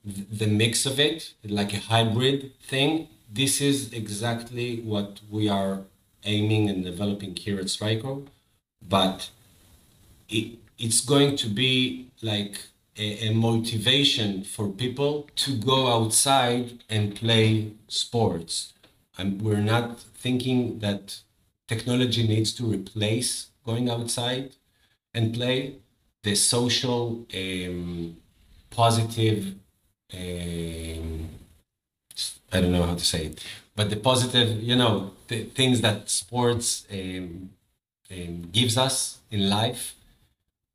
the 0.04 0.46
mix 0.46 0.86
of 0.86 1.00
it, 1.00 1.32
like 1.42 1.72
a 1.72 1.78
hybrid 1.78 2.52
thing. 2.62 3.08
This 3.32 3.60
is 3.60 3.92
exactly 3.92 4.80
what 4.80 5.20
we 5.30 5.48
are 5.48 5.80
aiming 6.24 6.68
and 6.68 6.84
developing 6.84 7.34
here 7.34 7.58
at 7.58 7.66
Strikeco, 7.66 8.26
but 8.86 9.30
it, 10.28 10.58
it's 10.78 11.00
going 11.00 11.36
to 11.36 11.48
be 11.48 12.10
like 12.22 12.60
a, 12.96 13.28
a, 13.28 13.34
motivation 13.34 14.42
for 14.42 14.68
people 14.68 15.28
to 15.36 15.56
go 15.56 15.88
outside 15.88 16.84
and 16.88 17.14
play 17.14 17.72
sports. 17.88 18.74
And 19.18 19.42
we're 19.42 19.60
not 19.60 20.00
thinking 20.00 20.80
that 20.80 21.20
technology 21.66 22.26
needs 22.26 22.52
to 22.54 22.64
replace 22.64 23.48
going 23.64 23.88
outside 23.90 24.52
and 25.14 25.34
play. 25.34 25.76
The 26.22 26.34
social, 26.34 27.24
um, 27.34 28.16
positive, 28.70 29.54
um, 30.12 31.28
I 32.52 32.60
don't 32.60 32.72
know 32.72 32.82
how 32.82 32.94
to 32.94 33.04
say 33.04 33.26
it, 33.26 33.44
but 33.74 33.90
the 33.90 33.96
positive, 33.96 34.62
you 34.62 34.76
know, 34.76 35.12
the 35.28 35.44
things 35.44 35.80
that 35.82 36.10
sports 36.10 36.86
um, 36.92 37.50
um 38.10 38.42
gives 38.52 38.78
us 38.78 39.18
in 39.30 39.50
life 39.50 39.96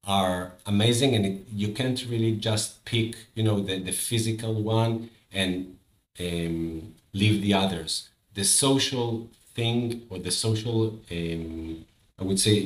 are 0.05 0.53
amazing 0.65 1.15
and 1.15 1.25
it, 1.25 1.37
you 1.53 1.69
can't 1.73 2.05
really 2.09 2.33
just 2.33 2.83
pick 2.85 3.15
you 3.35 3.43
know 3.43 3.59
the, 3.61 3.79
the 3.79 3.91
physical 3.91 4.53
one 4.53 5.09
and 5.31 5.77
um, 6.19 6.93
leave 7.13 7.41
the 7.41 7.53
others 7.53 8.09
the 8.33 8.43
social 8.43 9.29
thing 9.61 9.79
or 10.09 10.17
the 10.27 10.33
social 10.45 10.79
um, 11.17 11.85
i 12.19 12.23
would 12.27 12.39
say 12.47 12.57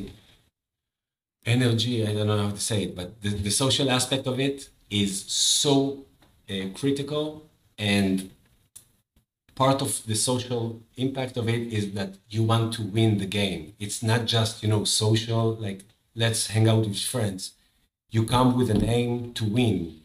energy 1.57 1.95
i 2.07 2.11
don't 2.13 2.27
know 2.31 2.41
how 2.47 2.53
to 2.59 2.63
say 2.71 2.79
it 2.85 2.91
but 2.99 3.07
the, 3.23 3.29
the 3.47 3.53
social 3.63 3.87
aspect 3.97 4.25
of 4.27 4.39
it 4.39 4.69
is 4.89 5.11
so 5.57 5.73
uh, 6.51 6.67
critical 6.79 7.25
and 7.77 8.29
part 9.63 9.79
of 9.81 9.91
the 10.09 10.17
social 10.29 10.63
impact 11.05 11.35
of 11.41 11.45
it 11.55 11.61
is 11.77 11.85
that 11.97 12.11
you 12.29 12.41
want 12.51 12.73
to 12.77 12.81
win 12.97 13.11
the 13.23 13.29
game 13.41 13.61
it's 13.83 14.01
not 14.11 14.21
just 14.35 14.63
you 14.63 14.69
know 14.73 14.83
social 14.83 15.45
like 15.67 15.81
let's 16.15 16.47
hang 16.47 16.67
out 16.67 16.87
with 16.87 16.97
friends. 16.99 17.53
You 18.09 18.25
come 18.25 18.57
with 18.57 18.71
an 18.71 18.85
aim 18.85 19.33
to 19.33 19.45
win. 19.45 20.01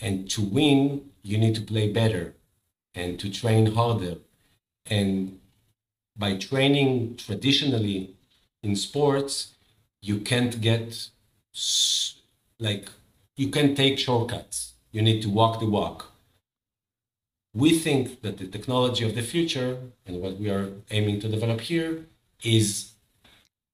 And 0.00 0.30
to 0.30 0.42
win, 0.42 1.10
you 1.22 1.38
need 1.38 1.54
to 1.54 1.62
play 1.62 1.90
better 1.90 2.34
and 2.94 3.18
to 3.20 3.30
train 3.30 3.74
harder. 3.74 4.16
And 4.86 5.40
by 6.16 6.36
training 6.36 7.16
traditionally 7.16 8.14
in 8.62 8.76
sports, 8.76 9.54
you 10.00 10.18
can't 10.20 10.60
get 10.60 11.08
like, 12.58 12.88
you 13.36 13.48
can't 13.48 13.76
take 13.76 13.98
shortcuts. 13.98 14.74
You 14.92 15.02
need 15.02 15.22
to 15.22 15.28
walk 15.28 15.60
the 15.60 15.66
walk. 15.66 16.12
We 17.52 17.78
think 17.78 18.22
that 18.22 18.38
the 18.38 18.46
technology 18.46 19.04
of 19.04 19.14
the 19.14 19.22
future 19.22 19.78
and 20.06 20.20
what 20.20 20.38
we 20.38 20.50
are 20.50 20.70
aiming 20.90 21.20
to 21.20 21.28
develop 21.28 21.60
here 21.60 22.06
is 22.42 22.92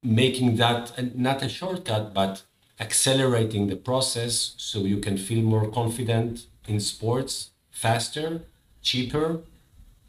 making 0.03 0.57
that 0.57 1.17
not 1.17 1.43
a 1.43 1.49
shortcut, 1.49 2.15
but 2.15 2.43
accelerating 2.79 3.67
the 3.67 3.77
process 3.77 4.55
so 4.57 4.81
you 4.81 4.99
can 4.99 5.17
feel 5.19 5.43
more 5.43 5.71
confident 5.71 6.47
in 6.67 6.81
sports 6.81 7.51
faster, 7.71 8.43
cheaper, 8.83 9.41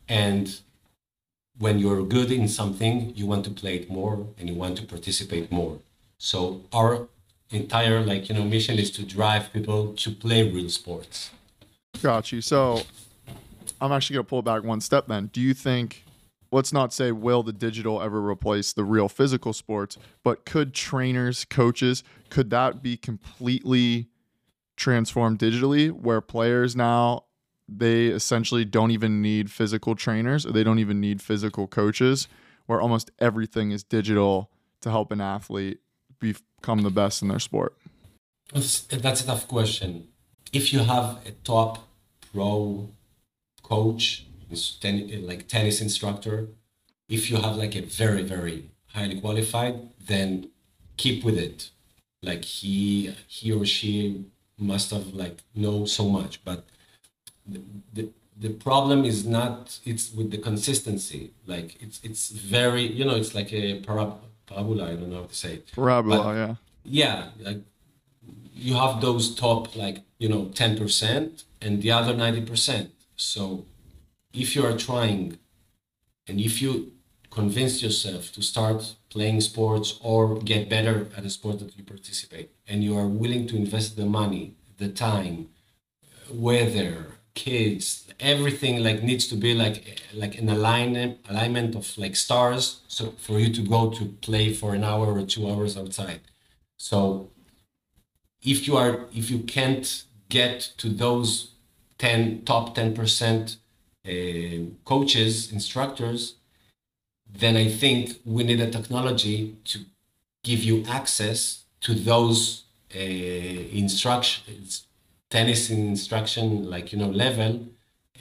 and 0.08 0.60
when 1.62 1.78
you're 1.78 2.04
good 2.04 2.32
in 2.32 2.48
something, 2.48 3.14
you 3.16 3.28
want 3.28 3.46
to 3.46 3.52
play 3.52 3.76
it 3.76 3.90
more 3.90 4.28
and 4.38 4.50
you 4.50 4.56
want 4.56 4.78
to 4.78 4.84
participate 4.84 5.52
more. 5.52 5.78
So 6.18 6.62
our 6.74 7.08
entire 7.52 8.02
like 8.02 8.30
you 8.30 8.36
know 8.36 8.44
mission 8.44 8.80
is 8.80 8.90
to 8.92 9.04
drive 9.04 9.54
people 9.54 9.94
to 9.94 10.12
play 10.12 10.50
real 10.52 10.70
sports. 10.70 11.30
Got 12.02 12.32
you. 12.32 12.42
So 12.42 12.82
I'm 13.80 13.92
actually 13.92 14.16
gonna 14.16 14.24
pull 14.24 14.42
back 14.42 14.64
one 14.64 14.82
step 14.82 15.08
then. 15.08 15.30
Do 15.32 15.40
you 15.40 15.54
think 15.54 16.04
let's 16.52 16.74
not 16.74 16.94
say 16.94 17.12
will 17.12 17.44
the 17.44 17.54
digital 17.54 18.02
ever 18.02 18.22
replace 18.28 18.74
the 18.74 18.84
real 18.84 19.08
physical 19.08 19.54
sports, 19.54 19.98
but 20.24 20.46
could 20.46 20.74
trainers, 20.74 21.46
coaches, 21.46 22.04
could 22.30 22.50
that 22.50 22.82
be 22.82 22.98
completely 22.98 24.08
transformed 24.76 25.38
digitally 25.38 25.92
where 25.92 26.22
players 26.22 26.76
now 26.76 27.26
they 27.78 28.08
essentially 28.08 28.66
don't 28.66 28.92
even 28.92 29.22
need 29.22 29.50
physical 29.50 29.96
trainers 29.96 30.46
or 30.46 30.52
they 30.52 30.64
don't 30.64 30.80
even 30.80 31.00
need 31.00 31.22
physical 31.22 31.68
coaches 31.68 32.28
where 32.66 32.82
almost 32.82 33.12
everything 33.20 33.72
is 33.72 33.84
digital 33.84 34.52
to 34.82 34.92
help 34.92 35.12
an 35.12 35.22
athlete 35.22 35.80
become 36.20 36.82
the 36.82 36.90
best 36.90 37.22
in 37.22 37.30
their 37.30 37.40
sport? 37.40 37.76
That's 38.54 39.22
a 39.22 39.26
tough 39.26 39.48
question. 39.48 40.08
If 40.52 40.74
you 40.74 40.80
have 40.80 41.20
a 41.26 41.32
top 41.44 41.88
pro 42.32 42.90
coach 43.64 44.26
like 44.50 45.48
tennis 45.48 45.80
instructor, 45.80 46.48
if 47.08 47.30
you 47.30 47.38
have 47.38 47.56
like 47.56 47.76
a 47.76 47.82
very 47.82 48.24
very 48.24 48.70
highly 48.88 49.20
qualified, 49.22 49.76
then 50.06 50.50
keep 50.98 51.24
with 51.24 51.38
it. 51.38 51.70
Like 52.22 52.44
he 52.44 53.16
he 53.28 53.54
or 53.54 53.66
she 53.66 54.26
must 54.58 54.92
have 54.92 55.14
like 55.14 55.38
know 55.56 55.86
so 55.86 56.10
much, 56.10 56.44
but 56.44 56.66
the, 57.48 57.62
the 57.94 58.10
the 58.38 58.50
problem 58.50 59.06
is 59.06 59.26
not 59.26 59.80
it's 59.86 60.12
with 60.14 60.32
the 60.32 60.38
consistency. 60.38 61.32
Like 61.46 61.82
it's 61.82 62.00
it's 62.04 62.30
very 62.30 62.84
you 62.84 63.06
know 63.06 63.16
it's 63.16 63.36
like 63.36 63.54
a 63.54 63.80
parabola. 63.82 64.20
I 64.52 64.96
don't 64.96 65.10
know 65.10 65.22
how 65.22 65.28
to 65.28 65.36
say 65.36 65.54
it. 65.56 65.72
Parabola, 65.74 66.24
but, 66.24 66.34
yeah. 66.36 66.56
Yeah, 66.84 67.30
like 67.40 67.62
you 68.54 68.74
have 68.76 69.02
those 69.02 69.36
top 69.36 69.76
like 69.76 70.00
you 70.18 70.30
know 70.30 70.46
ten 70.62 70.78
percent 70.78 71.44
and 71.62 71.82
the 71.82 71.92
other 71.92 72.14
ninety 72.14 72.42
percent. 72.42 72.92
So 73.16 73.66
if 74.34 74.56
you 74.56 74.66
are 74.66 74.78
trying 74.78 75.38
and 76.28 76.40
if 76.40 76.62
you 76.62 76.94
convince 77.30 77.82
yourself 77.82 78.32
to 78.34 78.42
start 78.42 78.96
playing 79.10 79.42
sports 79.42 80.00
or 80.02 80.40
get 80.40 80.70
better 80.70 81.08
at 81.16 81.24
a 81.26 81.30
sport 81.30 81.60
that 81.60 81.78
you 81.78 81.84
participate 81.84 82.52
and 82.68 82.84
you 82.84 82.98
are 82.98 83.08
willing 83.08 83.48
to 83.48 83.56
invest 83.56 83.96
the 83.96 84.06
money 84.06 84.56
the 84.78 84.90
time 84.90 85.48
weather 86.30 87.08
kids 87.34 88.08
everything 88.20 88.84
like 88.84 89.02
needs 89.02 89.28
to 89.28 89.36
be 89.36 89.54
like 89.54 90.00
like 90.14 90.38
an 90.38 90.50
alignment 90.50 91.18
alignment 91.30 91.76
of 91.76 91.98
like 91.98 92.16
stars 92.16 92.82
so 92.88 93.14
for 93.18 93.40
you 93.40 93.52
to 93.54 93.62
go 93.62 93.90
to 93.90 94.06
play 94.22 94.54
for 94.54 94.76
an 94.76 94.84
hour 94.84 95.08
or 95.18 95.26
two 95.26 95.50
hours 95.50 95.78
outside. 95.78 96.22
So 96.78 97.30
if 98.44 98.68
you 98.68 98.76
are 98.78 99.06
if 99.14 99.32
you 99.32 99.40
can't 99.40 100.04
get 100.30 100.60
to 100.78 100.90
those 100.90 101.52
10 102.00 102.44
top 102.46 102.76
10% 102.76 103.58
uh, 104.08 104.72
coaches, 104.86 105.52
instructors, 105.52 106.36
then 107.32 107.56
I 107.56 107.70
think 107.70 108.20
we 108.26 108.44
need 108.44 108.60
a 108.60 108.72
technology 108.72 109.56
to 109.66 109.80
give 110.44 110.64
you 110.64 110.84
access 110.88 111.66
to 111.82 111.94
those 111.94 112.64
uh, 112.96 113.00
instructions, 113.00 114.88
tennis 115.32 115.72
instruction, 115.72 116.70
like 116.70 116.94
you 116.94 117.00
know, 117.00 117.10
level, 117.10 117.68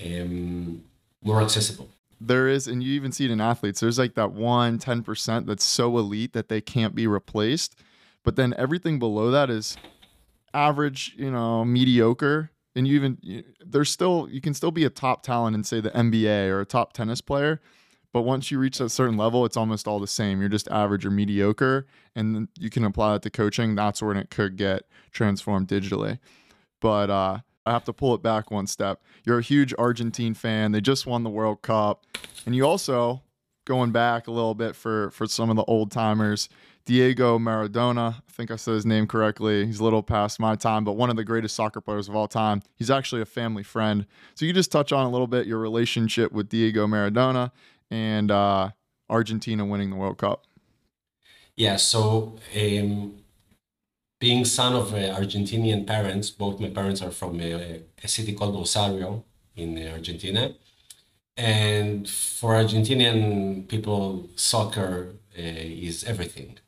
um, 0.03 0.83
more 1.23 1.43
accessible. 1.43 1.91
There 2.19 2.49
is, 2.49 2.67
and 2.67 2.83
you 2.83 2.93
even 2.95 3.13
see 3.13 3.27
it 3.27 3.31
in 3.31 3.41
athletes. 3.41 3.81
There's 3.81 3.99
like 3.99 4.15
that 4.15 4.33
one 4.33 4.79
10% 4.79 5.47
that's 5.47 5.65
so 5.65 5.99
elite 5.99 6.33
that 6.33 6.49
they 6.49 6.61
can't 6.61 6.95
be 6.95 7.07
replaced. 7.07 7.77
But 8.23 8.37
then 8.37 8.55
everything 8.57 8.99
below 8.99 9.31
that 9.31 9.49
is 9.49 9.77
average, 10.53 11.15
you 11.17 11.31
know, 11.31 11.65
mediocre 11.65 12.51
and 12.75 12.87
you 12.87 12.95
even 12.95 13.45
there's 13.65 13.91
still 13.91 14.29
you 14.31 14.41
can 14.41 14.55
still 14.55 14.71
be 14.71 14.85
a 14.85 14.91
top 14.91 15.23
talent 15.23 15.55
in 15.57 15.65
say 15.65 15.81
the 15.81 15.91
NBA 15.91 16.49
or 16.49 16.61
a 16.61 16.67
top 16.67 16.93
tennis 16.93 17.21
player, 17.21 17.61
but 18.13 18.23
once 18.23 18.51
you 18.51 18.59
reach 18.59 18.81
a 18.81 18.89
certain 18.89 19.17
level, 19.17 19.45
it's 19.45 19.57
almost 19.57 19.87
all 19.87 19.99
the 19.99 20.07
same. 20.07 20.41
You're 20.41 20.49
just 20.49 20.69
average 20.69 21.05
or 21.05 21.11
mediocre, 21.11 21.87
and 22.15 22.49
you 22.59 22.71
can 22.71 22.85
apply 22.85 23.13
that 23.13 23.23
to 23.23 23.31
coaching. 23.31 23.75
That's 23.75 24.03
when 24.03 24.17
it 24.17 24.31
could 24.31 24.57
get 24.57 24.85
transformed 25.13 25.69
digitally. 25.69 26.19
But 26.81 27.11
uh, 27.11 27.39
I 27.67 27.73
have 27.73 27.85
to 27.85 27.93
pull 27.93 28.15
it 28.15 28.23
back 28.23 28.51
one 28.51 28.67
step. 28.67 29.03
You're 29.25 29.39
a 29.39 29.43
huge 29.43 29.75
Argentine 29.79 30.35
fan. 30.35 30.73
They 30.73 30.81
just 30.81 31.07
won 31.07 31.23
the 31.23 31.31
World 31.31 31.63
Cup, 31.63 32.07
and 32.47 32.55
you 32.55 32.67
also 32.67 33.23
going 33.67 33.93
back 33.93 34.27
a 34.27 34.31
little 34.31 34.55
bit 34.55 34.75
for 34.75 35.11
for 35.11 35.27
some 35.27 35.51
of 35.51 35.57
the 35.57 35.65
old 35.65 35.91
timers 35.91 36.49
Diego 36.91 37.39
Maradona. 37.39 38.15
I 38.17 38.33
think 38.33 38.51
I 38.51 38.57
said 38.57 38.75
his 38.75 38.85
name 38.85 39.07
correctly. 39.07 39.67
He's 39.67 39.79
a 39.79 39.85
little 39.85 40.03
past 40.03 40.41
my 40.41 40.57
time, 40.57 40.85
but 40.85 40.95
one 40.95 41.11
of 41.11 41.15
the 41.15 41.23
greatest 41.23 41.55
soccer 41.55 41.81
players 41.81 42.09
of 42.09 42.17
all 42.17 42.27
time. 42.27 42.63
He's 42.75 42.91
actually 42.91 43.23
a 43.23 43.27
family 43.27 43.63
friend. 43.63 44.07
So 44.35 44.45
you 44.45 44.53
just 44.53 44.73
touch 44.73 44.93
on 44.93 45.07
a 45.07 45.11
little 45.11 45.27
bit 45.27 45.47
your 45.47 45.59
relationship 45.59 46.33
with 46.33 46.49
Diego 46.49 46.89
Maradona 46.89 47.53
and 47.93 48.31
uh, 48.31 48.71
Argentina 49.09 49.65
winning 49.65 49.91
the 49.91 49.97
World 49.97 50.19
Cup. 50.19 50.47
Yeah, 51.55 51.77
so 51.77 52.39
um, 52.57 53.20
being 54.21 54.45
son 54.45 54.75
of 54.75 54.93
uh, 54.95 54.99
Argentinian 55.19 55.87
parents, 55.87 56.31
both 56.31 56.61
my 56.61 56.69
parents 56.69 57.03
are 57.03 57.11
from 57.11 57.41
a, 57.41 57.83
a 58.05 58.09
city 58.09 58.35
called 58.35 58.55
Rosario 58.55 59.25
in 59.57 59.89
Argentina. 59.89 60.55
And 61.37 62.09
for 62.09 62.53
Argentinian 62.55 63.67
people, 63.67 64.29
soccer 64.37 65.15
uh, 65.37 65.43
is 65.43 66.05
everything. 66.05 66.59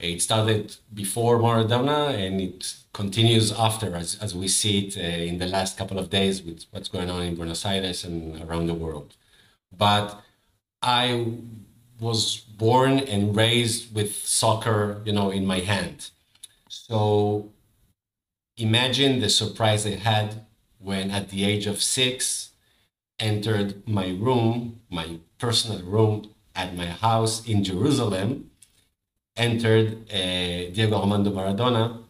It 0.00 0.20
started 0.20 0.76
before 0.92 1.38
Maradona 1.38 2.12
and 2.12 2.40
it 2.40 2.74
continues 2.92 3.52
after, 3.52 3.94
as, 3.94 4.18
as 4.20 4.34
we 4.34 4.48
see 4.48 4.86
it 4.86 4.96
uh, 4.98 5.00
in 5.00 5.38
the 5.38 5.46
last 5.46 5.78
couple 5.78 5.98
of 5.98 6.10
days 6.10 6.42
with 6.42 6.64
what's 6.72 6.88
going 6.88 7.08
on 7.08 7.22
in 7.22 7.36
Buenos 7.36 7.64
Aires 7.64 8.04
and 8.04 8.42
around 8.42 8.66
the 8.66 8.74
world. 8.74 9.14
But 9.74 10.20
I 10.82 11.26
was 12.00 12.40
born 12.40 12.98
and 12.98 13.34
raised 13.34 13.94
with 13.94 14.14
soccer, 14.14 15.00
you 15.04 15.12
know, 15.12 15.30
in 15.30 15.46
my 15.46 15.60
hand. 15.60 16.10
So 16.88 17.50
imagine 18.56 19.18
the 19.18 19.28
surprise 19.28 19.84
I 19.84 19.96
had 19.96 20.46
when 20.78 21.10
at 21.10 21.30
the 21.30 21.44
age 21.44 21.66
of 21.66 21.82
six 21.82 22.50
entered 23.18 23.88
my 23.88 24.10
room, 24.10 24.82
my 24.88 25.18
personal 25.38 25.82
room 25.82 26.30
at 26.54 26.76
my 26.76 26.86
house 26.86 27.44
in 27.44 27.64
Jerusalem, 27.64 28.52
entered 29.36 30.08
uh, 30.12 30.70
Diego 30.74 30.94
Armando 31.00 31.32
Maradona, 31.32 32.04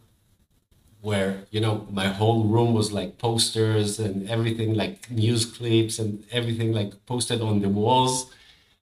where 1.01 1.45
you 1.49 1.59
know 1.59 1.87
my 1.89 2.09
whole 2.09 2.43
room 2.43 2.75
was 2.75 2.91
like 2.91 3.17
posters 3.17 3.97
and 3.97 4.29
everything, 4.29 4.75
like 4.75 5.09
news 5.09 5.43
clips 5.43 5.97
and 5.97 6.23
everything 6.31 6.71
like 6.71 7.03
posted 7.07 7.41
on 7.41 7.61
the 7.61 7.69
walls. 7.69 8.31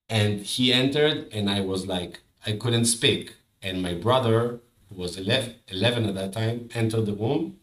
And 0.10 0.42
he 0.42 0.74
entered 0.74 1.30
and 1.32 1.50
i 1.50 1.62
was 1.62 1.88
like 1.88 2.20
i 2.46 2.52
couldn't 2.52 2.86
speak. 2.86 3.36
And 3.62 3.82
my 3.82 3.94
brother 3.94 4.60
who 4.96 5.02
was 5.02 5.18
11, 5.18 5.56
11 5.68 6.06
at 6.06 6.16
that 6.16 6.34
time 6.34 6.70
entered 6.74 7.06
the 7.06 7.14
room 7.14 7.58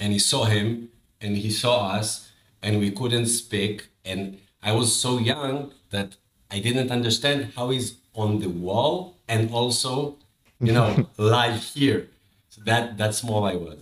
and 0.00 0.12
he 0.12 0.18
saw 0.18 0.44
him 0.44 0.88
and 1.20 1.36
he 1.36 1.50
saw 1.50 1.90
us 1.90 2.30
and 2.62 2.78
we 2.80 2.90
couldn't 2.90 3.26
speak. 3.26 3.88
And 4.04 4.38
i 4.62 4.72
was 4.72 4.94
so 4.94 5.18
young 5.18 5.72
that 5.90 6.16
i 6.50 6.58
didn't 6.58 6.90
understand 6.90 7.52
how 7.56 7.70
he's 7.70 7.96
on 8.14 8.40
the 8.40 8.48
wall 8.48 9.18
and 9.28 9.50
also 9.50 10.16
you 10.60 10.72
know 10.72 11.08
live 11.16 11.62
here. 11.62 12.08
So 12.48 12.62
that 12.64 12.98
that 12.98 13.14
small 13.14 13.44
i 13.44 13.54
was 13.54 13.78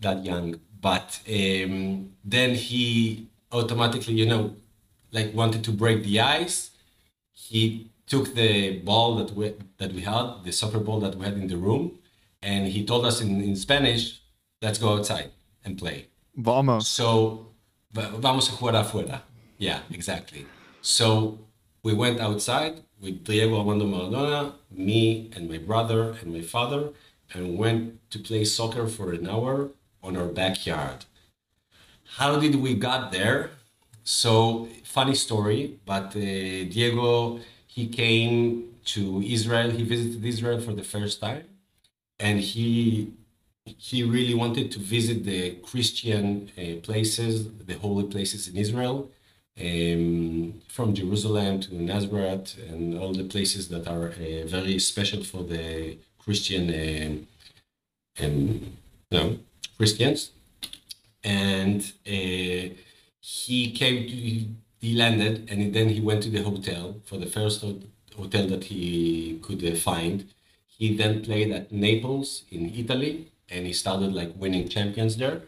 that 0.00 0.24
young. 0.24 0.60
But 0.80 1.20
um, 1.28 2.12
then 2.24 2.54
he 2.54 3.26
automatically 3.52 4.14
you 4.14 4.26
know 4.26 4.54
like 5.12 5.34
wanted 5.34 5.62
to 5.64 5.72
break 5.72 6.02
the 6.02 6.20
ice. 6.20 6.70
He 7.32 7.90
took 8.06 8.34
the 8.34 8.78
ball 8.80 9.16
that 9.16 9.34
we 9.34 9.54
that 9.78 9.92
we 9.92 10.02
had, 10.02 10.44
the 10.44 10.52
soccer 10.52 10.80
ball 10.80 11.00
that 11.00 11.14
we 11.16 11.24
had 11.24 11.34
in 11.34 11.46
the 11.48 11.56
room, 11.56 11.99
and 12.42 12.68
he 12.68 12.84
told 12.84 13.04
us 13.04 13.20
in, 13.20 13.40
in 13.40 13.56
Spanish, 13.56 14.20
"Let's 14.62 14.78
go 14.78 14.96
outside 14.96 15.30
and 15.64 15.78
play." 15.78 16.06
Vamos. 16.36 16.88
So, 16.88 17.46
vamos 17.92 18.48
a 18.48 18.52
jugar 18.52 18.74
afuera. 18.74 19.22
Yeah, 19.58 19.80
exactly. 19.90 20.46
So 20.80 21.38
we 21.82 21.92
went 21.92 22.18
outside 22.20 22.82
with 23.00 23.24
Diego 23.24 23.58
Armando 23.58 23.86
Maradona, 23.86 24.54
me 24.70 25.30
and 25.34 25.50
my 25.50 25.58
brother 25.58 26.16
and 26.20 26.32
my 26.32 26.40
father, 26.40 26.90
and 27.32 27.58
went 27.58 28.10
to 28.10 28.18
play 28.18 28.44
soccer 28.44 28.86
for 28.86 29.12
an 29.12 29.28
hour 29.28 29.70
on 30.02 30.16
our 30.16 30.26
backyard. 30.26 31.04
How 32.16 32.38
did 32.38 32.56
we 32.56 32.74
got 32.74 33.12
there? 33.12 33.50
So 34.02 34.68
funny 34.84 35.14
story, 35.14 35.78
but 35.84 36.16
uh, 36.16 36.20
Diego 36.74 37.40
he 37.66 37.86
came 37.86 38.74
to 38.86 39.22
Israel. 39.22 39.70
He 39.70 39.84
visited 39.84 40.24
Israel 40.24 40.60
for 40.60 40.72
the 40.72 40.82
first 40.82 41.20
time, 41.20 41.44
and 42.20 42.40
he 42.40 43.12
he 43.64 44.02
really 44.02 44.34
wanted 44.34 44.70
to 44.72 44.78
visit 44.78 45.24
the 45.24 45.52
Christian 45.70 46.50
uh, 46.58 46.80
places, 46.82 47.32
the 47.70 47.74
holy 47.74 48.06
places 48.14 48.48
in 48.48 48.56
Israel, 48.56 49.10
um, 49.60 50.60
from 50.68 50.94
Jerusalem 50.94 51.60
to 51.60 51.74
Nazareth, 51.74 52.56
and 52.68 52.98
all 52.98 53.12
the 53.12 53.24
places 53.24 53.68
that 53.68 53.86
are 53.86 54.08
uh, 54.08 54.46
very 54.46 54.78
special 54.78 55.22
for 55.22 55.42
the 55.44 55.98
Christian, 56.18 56.64
um, 56.82 58.24
um, 58.24 58.76
no, 59.10 59.38
Christians, 59.78 60.30
and. 61.24 61.80
Uh, 62.06 62.74
he 63.22 63.70
came 63.72 64.08
to 64.08 64.16
he 64.80 64.94
landed 64.94 65.48
and 65.50 65.74
then 65.74 65.88
he 65.90 66.00
went 66.00 66.22
to 66.22 66.30
the 66.30 66.42
hotel 66.42 66.96
for 67.04 67.18
the 67.18 67.26
first 67.26 67.62
hotel 68.16 68.46
that 68.46 68.64
he 68.64 69.38
could 69.42 69.62
uh, 69.64 69.74
find 69.74 70.24
he 70.80 70.96
then 70.96 71.22
played 71.22 71.50
at 71.58 71.70
naples 71.70 72.28
in 72.50 72.62
italy 72.82 73.30
and 73.50 73.66
he 73.66 73.72
started 73.72 74.14
like 74.14 74.32
winning 74.36 74.68
champions 74.68 75.16
there. 75.16 75.42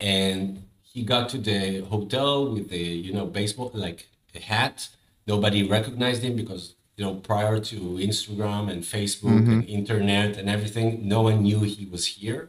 And 0.00 0.64
he 0.82 1.02
got 1.04 1.28
to 1.30 1.38
the 1.38 1.80
hotel 1.84 2.52
with 2.52 2.70
the 2.70 2.78
you 3.06 3.12
know 3.12 3.26
baseball 3.26 3.70
like 3.74 4.08
a 4.34 4.40
hat. 4.40 4.88
Nobody 5.26 5.62
recognized 5.62 6.22
him 6.22 6.36
because 6.36 6.74
you 6.96 7.04
know 7.04 7.14
prior 7.14 7.58
to 7.60 7.76
instagram 8.10 8.70
and 8.72 8.82
facebook 8.82 9.40
mm-hmm. 9.40 9.52
and 9.52 9.68
internet 9.68 10.38
and 10.38 10.48
everything 10.48 11.06
no 11.06 11.22
one 11.22 11.42
knew 11.42 11.60
he 11.60 11.86
was 11.86 12.06
here. 12.06 12.48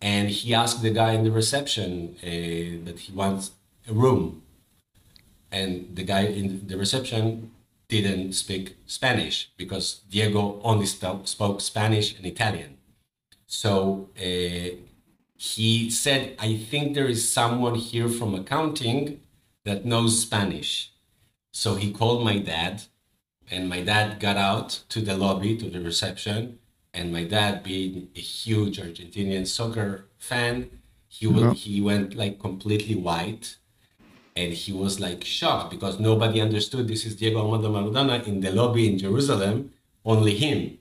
And 0.00 0.30
he 0.30 0.54
asked 0.54 0.82
the 0.82 0.90
guy 0.90 1.12
in 1.12 1.24
the 1.24 1.32
reception 1.32 2.16
uh, 2.22 2.84
that 2.86 2.98
he 3.04 3.12
wants 3.12 3.50
a 3.90 3.92
room. 3.92 4.42
And 5.50 5.96
the 5.96 6.04
guy 6.04 6.24
in 6.38 6.68
the 6.68 6.76
reception 6.76 7.50
didn't 7.88 8.34
speak 8.34 8.76
Spanish 8.86 9.50
because 9.56 10.00
Diego 10.10 10.60
only 10.62 10.86
spoke 10.86 11.60
Spanish 11.60 12.16
and 12.16 12.26
Italian. 12.26 12.76
So 13.46 14.10
uh, 14.18 14.76
he 15.36 15.88
said, 15.90 16.36
I 16.38 16.56
think 16.56 16.94
there 16.94 17.06
is 17.06 17.32
someone 17.32 17.76
here 17.76 18.08
from 18.08 18.34
accounting 18.34 19.20
that 19.64 19.86
knows 19.86 20.20
Spanish. 20.20 20.92
So 21.52 21.76
he 21.76 21.92
called 21.92 22.24
my 22.24 22.38
dad, 22.38 22.82
and 23.50 23.68
my 23.68 23.80
dad 23.80 24.20
got 24.20 24.36
out 24.36 24.82
to 24.90 25.00
the 25.00 25.16
lobby, 25.16 25.56
to 25.56 25.70
the 25.70 25.80
reception. 25.80 26.58
And 26.92 27.12
my 27.12 27.24
dad, 27.24 27.62
being 27.62 28.08
a 28.14 28.20
huge 28.20 28.78
Argentinian 28.78 29.46
soccer 29.46 30.08
fan, 30.18 30.70
he, 31.06 31.28
he 31.54 31.80
went 31.80 32.14
like 32.14 32.38
completely 32.38 32.94
white 32.94 33.56
and 34.38 34.52
he 34.52 34.72
was 34.72 35.00
like 35.00 35.24
shocked 35.24 35.68
because 35.70 35.98
nobody 35.98 36.40
understood 36.40 36.86
this 36.86 37.04
is 37.04 37.16
Diego 37.16 37.38
Armando 37.40 37.70
Maradona 37.74 38.24
in 38.24 38.40
the 38.40 38.52
lobby 38.52 38.86
in 38.90 38.96
Jerusalem, 38.96 39.72
only 40.04 40.34
him. 40.36 40.78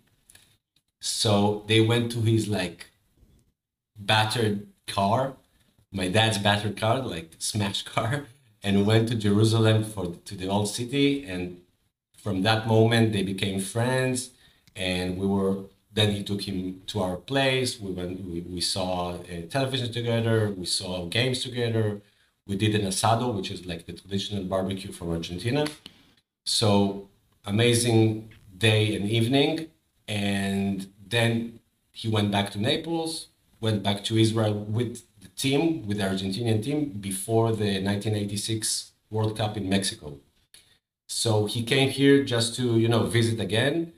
So 1.00 1.64
they 1.68 1.82
went 1.82 2.12
to 2.12 2.20
his 2.22 2.48
like 2.48 2.92
battered 3.98 4.68
car, 4.86 5.34
my 5.92 6.08
dad's 6.08 6.38
battered 6.38 6.78
car, 6.78 7.00
like 7.00 7.30
smashed 7.40 7.86
car, 7.96 8.26
and 8.62 8.86
went 8.86 9.08
to 9.10 9.16
Jerusalem 9.16 9.84
for 9.84 10.06
to 10.26 10.36
the 10.36 10.48
old 10.48 10.70
city. 10.70 11.26
And 11.26 11.62
from 12.16 12.44
that 12.44 12.68
moment, 12.68 13.12
they 13.14 13.24
became 13.24 13.60
friends, 13.60 14.32
and 14.76 15.18
we 15.18 15.26
were. 15.26 15.56
Then 15.98 16.12
he 16.12 16.24
took 16.24 16.42
him 16.42 16.84
to 16.92 17.02
our 17.02 17.18
place. 17.32 17.80
We 17.80 17.92
went. 17.92 18.24
We, 18.24 18.42
we 18.42 18.62
saw 18.62 19.16
uh, 19.16 19.48
television 19.50 19.92
together. 19.92 20.54
We 20.56 20.68
saw 20.68 21.06
games 21.06 21.42
together 21.42 22.02
we 22.48 22.56
did 22.56 22.76
an 22.76 22.88
asado, 22.88 23.34
which 23.36 23.52
is 23.52 23.66
like 23.66 23.86
the 23.86 23.94
traditional 23.94 24.44
barbecue 24.44 24.92
from 24.92 25.12
Argentina. 25.12 25.68
So 26.46 27.10
amazing 27.46 28.30
day 28.58 28.96
and 28.96 29.10
evening. 29.10 29.68
And 30.08 30.88
then 31.06 31.60
he 31.92 32.08
went 32.08 32.32
back 32.32 32.52
to 32.52 32.60
Naples, 32.60 33.28
went 33.60 33.84
back 33.84 34.04
to 34.06 34.18
Israel 34.18 34.54
with 34.54 35.04
the 35.22 35.30
team, 35.30 35.86
with 35.88 35.98
the 35.98 36.04
Argentinian 36.04 36.64
team, 36.64 36.90
before 37.00 37.52
the 37.52 37.82
1986 37.84 38.92
World 39.10 39.38
Cup 39.38 39.58
in 39.58 39.68
Mexico. 39.68 40.20
So 41.08 41.46
he 41.46 41.64
came 41.64 41.90
here 41.90 42.24
just 42.24 42.56
to, 42.56 42.78
you 42.78 42.88
know, 42.88 43.04
visit 43.04 43.40
again. 43.40 43.94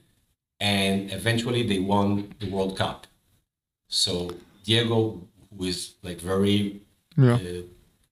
And 0.59 1.11
eventually 1.11 1.63
they 1.63 1.79
won 1.79 2.33
the 2.39 2.49
World 2.49 2.77
Cup. 2.77 3.07
So 3.87 4.31
Diego, 4.63 5.21
who 5.57 5.65
is 5.65 5.95
like 6.03 6.19
very 6.19 6.81
yeah. 7.17 7.33
uh, 7.33 7.61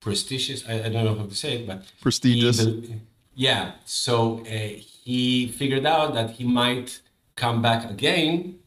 prestigious. 0.08 0.60
I, 0.68 0.74
I, 0.86 0.90
don't 0.90 1.06
know 1.06 1.16
how 1.16 1.26
to 1.26 1.36
say 1.36 1.52
it, 1.58 1.68
but 1.68 1.80
prestigious. 2.02 2.58
He, 2.60 3.02
yeah. 3.36 3.74
So 3.86 4.14
uh, 4.42 4.74
he 5.04 5.48
figured 5.60 5.86
out 5.86 6.14
that 6.14 6.30
he 6.38 6.44
might 6.44 7.02
come 7.36 7.62
back 7.62 7.90
again 7.90 8.60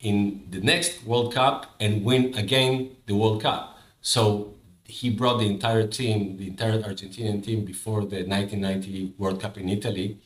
in 0.00 0.46
the 0.50 0.60
next 0.60 1.04
World 1.04 1.34
Cup 1.34 1.74
and 1.80 2.04
win 2.04 2.22
again 2.42 2.96
the 3.06 3.14
World 3.14 3.42
Cup. 3.42 3.78
So 4.00 4.54
he 4.84 5.10
brought 5.10 5.38
the 5.38 5.46
entire 5.46 5.86
team, 5.86 6.36
the 6.36 6.48
entire 6.48 6.78
Argentinian 6.80 7.44
team, 7.44 7.64
before 7.64 8.00
the 8.12 8.20
1990 8.24 9.14
World 9.18 9.40
Cup 9.42 9.58
in 9.58 9.68
Italy. 9.68 10.18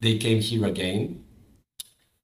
They 0.00 0.18
came 0.18 0.40
here 0.40 0.66
again, 0.66 1.24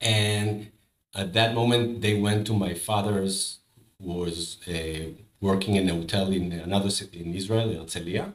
and 0.00 0.72
at 1.14 1.32
that 1.34 1.54
moment, 1.54 2.00
they 2.00 2.14
went 2.20 2.46
to 2.48 2.52
my 2.52 2.74
father's, 2.74 3.60
who 4.00 4.12
was 4.24 4.58
uh, 4.66 5.12
working 5.40 5.74
in 5.77 5.88
a 5.88 5.94
hotel 5.94 6.33
in 6.33 6.53
another 6.53 6.90
city 6.90 7.20
in 7.24 7.35
Israel, 7.35 7.68
Herzliya. 7.68 8.33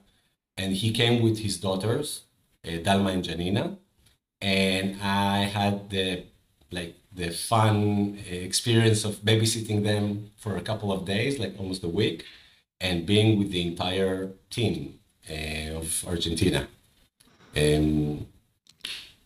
And 0.58 0.74
he 0.74 0.92
came 0.92 1.22
with 1.22 1.40
his 1.40 1.58
daughters, 1.58 2.24
uh, 2.66 2.72
Dalma 2.86 3.12
and 3.14 3.24
Giannina. 3.24 3.78
And 4.42 5.02
I 5.02 5.46
had 5.58 5.90
the 5.90 6.24
like 6.72 6.96
the 7.14 7.30
fun 7.30 8.18
experience 8.28 9.06
of 9.06 9.22
babysitting 9.22 9.84
them 9.84 10.32
for 10.38 10.58
a 10.58 10.62
couple 10.62 10.92
of 10.92 11.06
days, 11.06 11.40
like 11.40 11.54
almost 11.60 11.84
a 11.84 11.88
week, 11.88 12.26
and 12.82 13.06
being 13.06 13.38
with 13.38 13.52
the 13.52 13.66
entire 13.66 14.32
team 14.50 15.00
uh, 15.30 15.78
of 15.78 16.06
Argentina. 16.08 16.68
Um, 17.56 18.26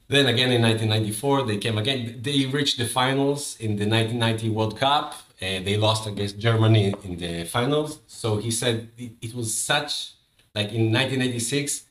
then 0.10 0.28
again 0.28 0.52
in 0.52 0.62
1994, 0.62 1.44
they 1.44 1.58
came 1.58 1.78
again. 1.78 2.20
They 2.22 2.46
reached 2.46 2.78
the 2.78 2.86
finals 2.86 3.58
in 3.60 3.78
the 3.78 3.88
1990 3.88 4.50
World 4.50 4.78
Cup. 4.78 5.16
And 5.40 5.66
they 5.66 5.78
lost 5.78 6.08
against 6.08 6.40
Germany 6.40 6.94
in 7.04 7.18
the 7.18 7.46
finals. 7.46 8.00
So 8.08 8.38
he 8.38 8.52
said 8.52 8.90
it, 8.98 9.12
it 9.22 9.36
was 9.36 9.54
such 9.54 10.14
like 10.56 10.72
in 10.72 10.92
1986 10.92 11.84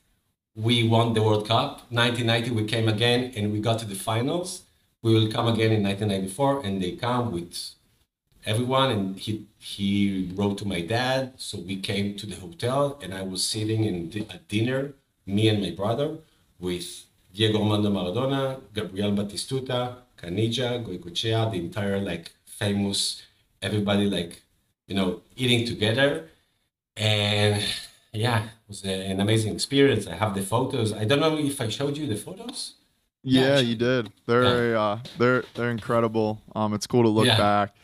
we 0.56 0.88
won 0.88 1.12
the 1.12 1.22
World 1.22 1.46
Cup. 1.46 1.82
1990 1.90 2.50
we 2.50 2.64
came 2.64 2.88
again 2.88 3.32
and 3.36 3.52
we 3.52 3.60
got 3.60 3.78
to 3.80 3.86
the 3.86 3.94
finals. 3.94 4.62
We 5.02 5.14
will 5.14 5.30
come 5.30 5.46
again 5.46 5.70
in 5.70 5.82
1994, 5.84 6.64
and 6.64 6.82
they 6.82 6.92
come 6.92 7.30
with 7.30 7.74
everyone. 8.44 8.90
And 8.90 9.16
he 9.16 9.46
he 9.58 10.32
wrote 10.34 10.58
to 10.58 10.66
my 10.66 10.80
dad, 10.80 11.34
so 11.36 11.58
we 11.58 11.76
came 11.76 12.16
to 12.16 12.26
the 12.26 12.36
hotel, 12.36 12.98
and 13.02 13.14
I 13.14 13.22
was 13.22 13.44
sitting 13.44 13.84
in 13.84 14.08
di- 14.10 14.26
at 14.30 14.48
dinner, 14.48 14.94
me 15.26 15.48
and 15.48 15.60
my 15.60 15.70
brother, 15.70 16.18
with 16.58 17.04
Diego 17.32 17.60
Armando 17.62 17.90
Maradona, 17.90 18.60
Gabriel 18.74 19.12
Batistuta, 19.12 19.96
Caniggia, 20.16 20.82
Goicoechea, 20.84 21.52
the 21.52 21.58
entire 21.58 22.00
like 22.00 22.32
famous, 22.46 23.22
everybody 23.62 24.08
like, 24.08 24.42
you 24.86 24.94
know, 24.94 25.22
eating 25.36 25.66
together. 25.66 26.28
And 26.96 27.62
yeah, 28.12 28.44
it 28.44 28.50
was 28.68 28.84
a- 28.84 29.06
an 29.10 29.20
amazing 29.20 29.54
experience. 29.54 30.06
I 30.06 30.14
have 30.14 30.34
the 30.34 30.42
photos. 30.42 30.92
I 30.92 31.04
don't 31.04 31.20
know 31.20 31.36
if 31.38 31.60
I 31.60 31.68
showed 31.68 31.96
you 31.96 32.06
the 32.06 32.16
photos. 32.16 32.74
Yeah, 33.22 33.42
Yeah, 33.54 33.58
you 33.60 33.74
did. 33.74 34.12
They're 34.26 34.76
uh, 34.76 35.00
they're 35.18 35.44
they're 35.54 35.70
incredible. 35.70 36.40
Um, 36.54 36.72
it's 36.74 36.86
cool 36.86 37.02
to 37.02 37.08
look 37.08 37.26
Yeah. 37.26 37.36
back. 37.36 37.74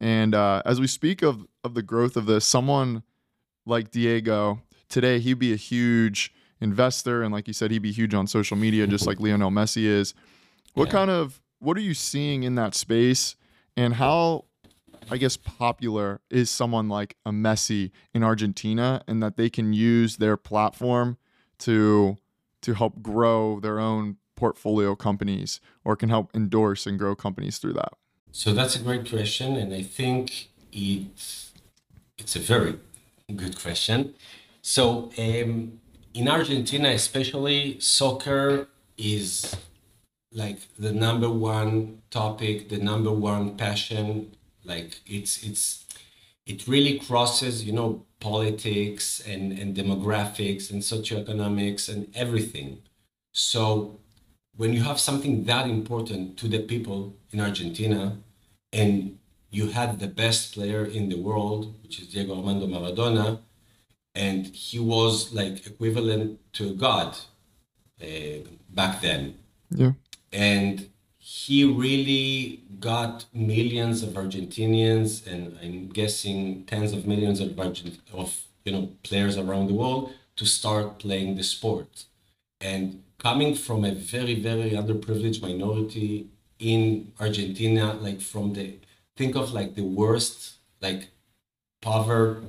And 0.00 0.34
uh, 0.34 0.62
as 0.64 0.80
we 0.80 0.86
speak 0.86 1.22
of 1.22 1.46
of 1.64 1.74
the 1.74 1.82
growth 1.82 2.16
of 2.16 2.26
this, 2.26 2.44
someone 2.46 3.02
like 3.66 3.90
Diego 3.90 4.62
today, 4.88 5.18
he'd 5.18 5.38
be 5.40 5.52
a 5.52 5.56
huge 5.56 6.32
investor, 6.60 7.22
and 7.22 7.34
like 7.34 7.46
you 7.48 7.52
said, 7.52 7.70
he'd 7.70 7.82
be 7.82 7.92
huge 7.92 8.14
on 8.14 8.26
social 8.26 8.56
media, 8.56 8.86
just 8.86 9.06
like 9.06 9.20
Lionel 9.20 9.50
Messi 9.50 9.84
is. 9.84 10.14
What 10.74 10.86
Yeah. 10.88 10.92
kind 10.92 11.10
of 11.10 11.42
what 11.58 11.76
are 11.76 11.80
you 11.82 11.92
seeing 11.94 12.44
in 12.44 12.54
that 12.54 12.74
space, 12.74 13.34
and 13.76 13.94
how, 13.94 14.44
I 15.10 15.16
guess, 15.16 15.36
popular 15.36 16.20
is 16.30 16.50
someone 16.50 16.88
like 16.88 17.16
a 17.24 17.30
Messi 17.30 17.90
in 18.12 18.22
Argentina, 18.22 19.02
and 19.06 19.22
that 19.22 19.36
they 19.36 19.48
can 19.48 19.72
use 19.72 20.16
their 20.16 20.36
platform 20.36 21.18
to 21.58 22.18
to 22.62 22.74
help 22.74 23.02
grow 23.02 23.60
their 23.60 23.78
own 23.78 24.16
portfolio 24.34 24.94
companies 24.94 25.60
or 25.84 25.96
can 25.96 26.08
help 26.08 26.34
endorse 26.34 26.86
and 26.86 26.98
grow 26.98 27.14
companies 27.14 27.58
through 27.58 27.72
that? 27.74 27.92
So 28.32 28.52
that's 28.52 28.76
a 28.76 28.80
great 28.80 29.08
question, 29.08 29.56
and 29.56 29.72
I 29.72 29.82
think 29.82 30.48
it 30.72 31.06
it's 32.18 32.36
a 32.36 32.40
very 32.40 32.78
good 33.34 33.60
question. 33.60 34.14
So 34.62 35.10
um, 35.18 35.80
in 36.14 36.28
Argentina, 36.28 36.88
especially, 36.88 37.78
soccer 37.80 38.68
is 38.98 39.54
like 40.32 40.58
the 40.78 40.92
number 40.92 41.30
one 41.30 42.02
topic, 42.10 42.68
the 42.68 42.78
number 42.78 43.12
one 43.12 43.56
passion. 43.56 44.32
Like 44.66 45.00
it's 45.06 45.42
it's 45.42 45.84
it 46.46 46.66
really 46.68 46.98
crosses, 46.98 47.64
you 47.64 47.72
know, 47.72 48.04
politics 48.20 49.20
and 49.26 49.52
and 49.52 49.76
demographics 49.76 50.70
and 50.70 50.82
socioeconomics 50.82 51.88
and 51.88 52.14
everything. 52.14 52.82
So 53.32 53.98
when 54.56 54.72
you 54.72 54.82
have 54.82 54.98
something 54.98 55.44
that 55.44 55.68
important 55.68 56.38
to 56.38 56.48
the 56.48 56.60
people 56.60 57.14
in 57.30 57.40
Argentina, 57.40 58.16
and 58.72 59.18
you 59.50 59.68
had 59.68 59.98
the 59.98 60.08
best 60.08 60.54
player 60.54 60.84
in 60.84 61.08
the 61.08 61.20
world, 61.20 61.74
which 61.82 62.00
is 62.00 62.08
Diego 62.08 62.36
Armando 62.36 62.66
Maradona, 62.66 63.40
and 64.14 64.46
he 64.46 64.78
was 64.78 65.32
like 65.32 65.66
equivalent 65.66 66.40
to 66.54 66.70
a 66.70 66.72
god 66.72 67.16
uh, 68.02 68.38
back 68.70 69.00
then. 69.02 69.36
Yeah. 69.70 69.92
And 70.32 70.88
he 71.28 71.64
really 71.64 72.62
got 72.78 73.24
millions 73.34 74.04
of 74.04 74.10
Argentinians, 74.10 75.26
and 75.26 75.58
I'm 75.60 75.88
guessing 75.88 76.64
tens 76.66 76.92
of 76.92 77.04
millions 77.04 77.40
of 77.40 77.58
Argent- 77.58 77.98
of 78.12 78.28
you 78.64 78.70
know 78.70 78.84
players 79.02 79.36
around 79.36 79.66
the 79.66 79.74
world 79.74 80.12
to 80.36 80.44
start 80.46 81.00
playing 81.00 81.34
the 81.34 81.42
sport. 81.42 82.04
And 82.60 83.02
coming 83.18 83.56
from 83.56 83.84
a 83.84 83.92
very 83.92 84.36
very 84.48 84.70
underprivileged 84.80 85.42
minority 85.42 86.28
in 86.60 87.12
Argentina, 87.18 87.94
like 87.94 88.20
from 88.20 88.52
the 88.52 88.78
think 89.16 89.34
of 89.34 89.52
like 89.52 89.74
the 89.74 89.88
worst 90.00 90.36
like 90.80 91.08
poverty 91.82 92.46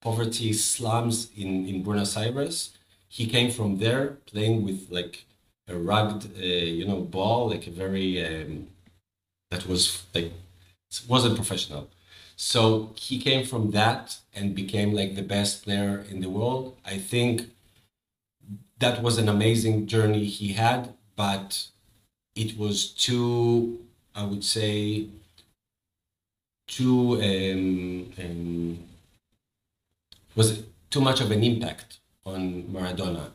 poverty 0.00 0.52
slums 0.52 1.16
in 1.36 1.50
in 1.70 1.82
Buenos 1.82 2.16
Aires. 2.16 2.56
He 3.08 3.26
came 3.26 3.50
from 3.50 3.78
there 3.78 4.04
playing 4.30 4.56
with 4.66 4.80
like 4.98 5.14
a 5.70 5.76
rugged 5.76 6.30
uh, 6.36 6.44
you 6.78 6.86
know 6.86 7.00
ball, 7.00 7.48
like 7.48 7.66
a 7.66 7.70
very 7.70 8.24
um, 8.24 8.68
that 9.50 9.66
was 9.66 10.04
like 10.14 10.32
wasn't 11.08 11.36
professional. 11.36 11.88
So 12.36 12.92
he 12.96 13.20
came 13.20 13.44
from 13.44 13.70
that 13.72 14.16
and 14.34 14.54
became 14.54 14.92
like 14.94 15.14
the 15.14 15.22
best 15.22 15.62
player 15.64 16.04
in 16.10 16.20
the 16.20 16.30
world. 16.30 16.76
I 16.84 16.96
think 16.98 17.50
that 18.78 19.02
was 19.02 19.18
an 19.18 19.28
amazing 19.28 19.86
journey 19.86 20.24
he 20.24 20.54
had, 20.54 20.94
but 21.16 21.66
it 22.34 22.56
was 22.56 22.88
too, 22.88 23.80
I 24.14 24.24
would 24.24 24.42
say, 24.42 25.06
too 26.66 27.20
um, 27.20 28.12
um, 28.18 28.78
was 30.34 30.62
too 30.88 31.00
much 31.00 31.20
of 31.20 31.30
an 31.30 31.44
impact 31.44 31.98
on 32.24 32.64
Maradona. 32.72 33.32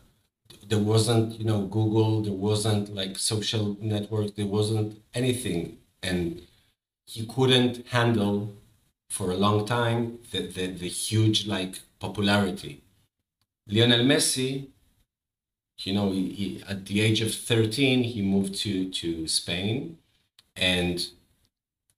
There 0.67 0.80
wasn't, 0.80 1.39
you 1.39 1.45
know, 1.45 1.62
Google. 1.67 2.21
There 2.21 2.34
wasn't 2.34 2.93
like 2.93 3.17
social 3.17 3.78
network. 3.80 4.36
There 4.36 4.47
wasn't 4.47 5.01
anything, 5.13 5.78
and 6.01 6.41
he 7.06 7.25
couldn't 7.25 7.88
handle 7.88 8.54
for 9.10 9.32
a 9.32 9.36
long 9.36 9.65
time 9.65 10.19
the, 10.32 10.47
the, 10.47 10.67
the 10.67 10.88
huge 10.88 11.47
like 11.47 11.80
popularity. 11.99 12.82
Lionel 13.67 14.06
Messi, 14.06 14.67
you 15.80 15.93
know, 15.93 16.12
he, 16.12 16.30
he, 16.30 16.63
at 16.67 16.86
the 16.86 17.01
age 17.01 17.21
of 17.21 17.34
13, 17.34 18.04
he 18.04 18.21
moved 18.21 18.56
to, 18.56 18.89
to 18.89 19.28
Spain 19.28 19.97
and 20.56 21.08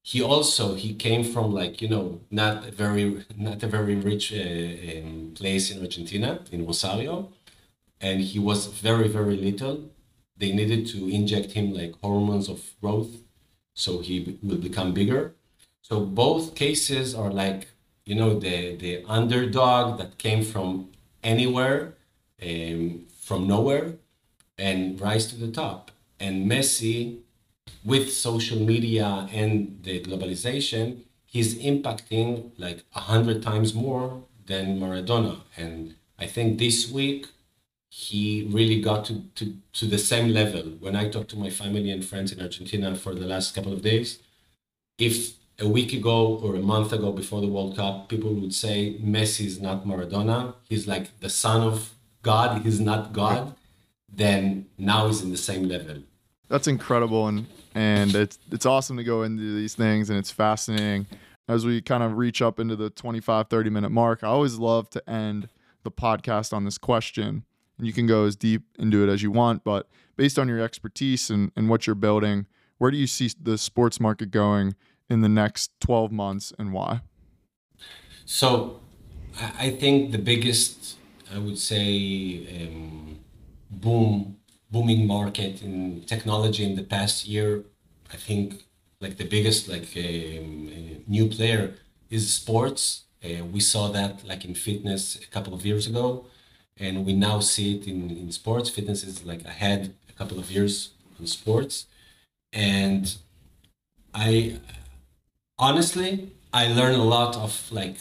he 0.02 0.22
also, 0.22 0.76
he 0.76 0.94
came 0.94 1.24
from 1.24 1.52
like, 1.52 1.82
you 1.82 1.90
know, 1.90 2.22
not 2.32 2.68
a 2.68 2.72
very, 2.72 3.26
not 3.36 3.62
a 3.62 3.68
very 3.68 3.96
rich 3.96 4.32
uh, 4.32 4.38
um, 4.38 5.34
place 5.36 5.70
in 5.70 5.82
Argentina, 5.82 6.40
in 6.52 6.66
Rosario. 6.66 7.30
And 8.00 8.22
he 8.22 8.40
was 8.40 8.68
very, 8.68 9.08
very 9.08 9.36
little. 9.36 9.90
They 10.38 10.52
needed 10.52 10.88
to 10.88 11.10
inject 11.10 11.54
him 11.54 11.74
like 11.74 11.94
hormones 12.02 12.48
of 12.50 12.74
growth 12.82 13.18
so 13.78 14.00
he 14.00 14.40
will 14.42 14.58
become 14.58 14.92
bigger. 14.92 15.36
So 15.84 16.00
both 16.02 16.56
cases 16.56 17.14
are 17.14 17.30
like, 17.30 17.68
you 18.06 18.16
know, 18.16 18.40
the, 18.40 18.76
the 18.76 19.04
underdog 19.08 20.00
that 20.00 20.18
came 20.18 20.44
from 20.44 20.90
anywhere, 21.24 21.94
um, 22.42 23.06
from 23.22 23.48
nowhere, 23.48 23.94
and 24.58 25.00
rise 25.00 25.28
to 25.28 25.36
the 25.36 25.52
top. 25.52 25.92
And 26.20 26.50
Messi, 26.50 27.20
with 27.86 28.12
social 28.12 28.60
media 28.60 29.30
and 29.32 29.80
the 29.84 30.02
globalization, 30.02 31.04
he's 31.28 31.54
impacting 31.60 32.52
like 32.58 32.84
a 32.96 33.02
hundred 33.02 33.44
times 33.44 33.76
more 33.76 34.24
than 34.48 34.80
Maradona. 34.80 35.42
And 35.56 35.94
I 36.18 36.26
think 36.26 36.58
this 36.58 36.90
week 36.90 37.28
he 38.00 38.48
really 38.52 38.80
got 38.80 39.04
to, 39.06 39.24
to, 39.34 39.56
to 39.74 39.86
the 39.88 39.98
same 39.98 40.30
level. 40.30 40.62
When 40.80 40.96
I 40.96 41.10
talk 41.10 41.28
to 41.30 41.36
my 41.36 41.50
family 41.50 41.90
and 41.90 42.06
friends 42.06 42.32
in 42.32 42.40
Argentina 42.40 42.94
for 42.96 43.16
the 43.16 43.26
last 43.26 43.56
couple 43.56 43.74
of 43.74 43.82
days, 43.82 44.20
if 45.00 45.34
a 45.58 45.68
week 45.68 45.94
ago 45.94 46.38
or 46.44 46.56
a 46.56 46.60
month 46.60 46.94
ago 46.94 47.12
before 47.12 47.42
the 47.42 47.48
World 47.48 47.76
Cup, 47.76 48.08
people 48.08 48.36
would 48.36 48.54
say 48.54 49.00
Messi 49.02 49.48
is 49.48 49.60
not 49.60 49.84
Maradona, 49.84 50.54
he's 50.70 50.88
like 50.88 51.20
the 51.22 51.30
son 51.30 51.62
of 51.64 51.96
God, 52.22 52.62
he's 52.62 52.80
not 52.80 53.14
God, 53.14 53.56
then 54.08 54.68
now 54.78 55.08
he's 55.08 55.24
in 55.24 55.32
the 55.32 55.44
same 55.50 55.68
level. 55.68 56.04
That's 56.50 56.68
incredible 56.68 57.28
and 57.28 57.48
and 57.74 58.14
it's 58.14 58.38
it's 58.52 58.68
awesome 58.68 58.98
to 58.98 59.04
go 59.04 59.24
into 59.24 59.56
these 59.56 59.74
things 59.74 60.12
and 60.12 60.20
it's 60.20 60.30
fascinating 60.30 61.08
as 61.50 61.66
we 61.66 61.82
kind 61.82 62.04
of 62.04 62.16
reach 62.16 62.44
up 62.44 62.60
into 62.60 62.76
the 62.76 62.92
25 62.92 63.48
30 63.48 63.72
minute 63.72 63.90
mark. 63.90 64.24
I 64.24 64.28
always 64.28 64.60
love 64.60 64.88
to 64.92 65.10
end 65.10 65.50
the 65.82 65.90
podcast 65.90 66.54
on 66.54 66.64
this 66.64 66.78
question 66.78 67.44
and 67.78 67.88
you 67.88 67.94
can 67.94 68.08
go 68.08 68.26
as 68.26 68.36
deep 68.36 68.64
into 68.78 69.04
it 69.04 69.12
as 69.12 69.22
you 69.22 69.32
want, 69.32 69.64
but 69.64 69.88
based 70.16 70.40
on 70.40 70.48
your 70.48 70.60
expertise 70.60 71.30
and, 71.30 71.52
and 71.56 71.70
what 71.70 71.86
you're 71.86 71.96
building, 71.96 72.48
where 72.78 72.92
do 72.92 72.98
you 72.98 73.08
see 73.08 73.30
the 73.42 73.58
sports 73.58 74.00
market 74.00 74.32
going 74.32 74.76
in 75.10 75.22
the 75.22 75.30
next 75.30 75.72
12 75.80 76.12
months 76.12 76.54
and 76.58 76.74
why? 76.74 77.02
So, 78.26 78.82
I 79.60 79.70
think 79.70 80.12
the 80.12 80.18
biggest, 80.18 80.98
I 81.34 81.38
would 81.38 81.60
say, 81.60 82.68
um, 82.68 83.20
boom, 83.70 84.38
booming 84.72 85.06
market 85.06 85.62
in 85.62 86.02
technology 86.02 86.64
in 86.64 86.76
the 86.76 86.84
past 86.84 87.28
year, 87.28 87.64
I 88.12 88.18
think, 88.18 88.64
like 89.00 89.18
the 89.18 89.26
biggest, 89.26 89.68
like 89.70 89.88
um, 89.96 91.04
new 91.08 91.28
player 91.30 91.76
is 92.10 92.34
sports. 92.34 93.04
Uh, 93.24 93.46
we 93.46 93.60
saw 93.60 93.90
that 93.90 94.26
like 94.26 94.44
in 94.44 94.56
fitness 94.56 95.16
a 95.16 95.28
couple 95.28 95.54
of 95.54 95.66
years 95.66 95.88
ago, 95.88 96.26
and 96.80 97.06
we 97.06 97.14
now 97.14 97.40
see 97.40 97.78
it 97.78 97.88
in, 97.88 98.10
in 98.12 98.32
sports. 98.32 98.70
Fitness 98.70 99.04
is 99.04 99.24
like 99.24 99.44
ahead 99.46 99.94
a 100.10 100.14
couple 100.14 100.40
of 100.40 100.52
years 100.52 100.92
in 101.20 101.28
sports, 101.28 101.86
and 102.54 103.16
I 104.14 104.60
honestly 105.58 106.32
I 106.54 106.68
learn 106.68 106.96
a 106.96 107.04
lot 107.04 107.36
of 107.36 107.72
like 107.72 107.98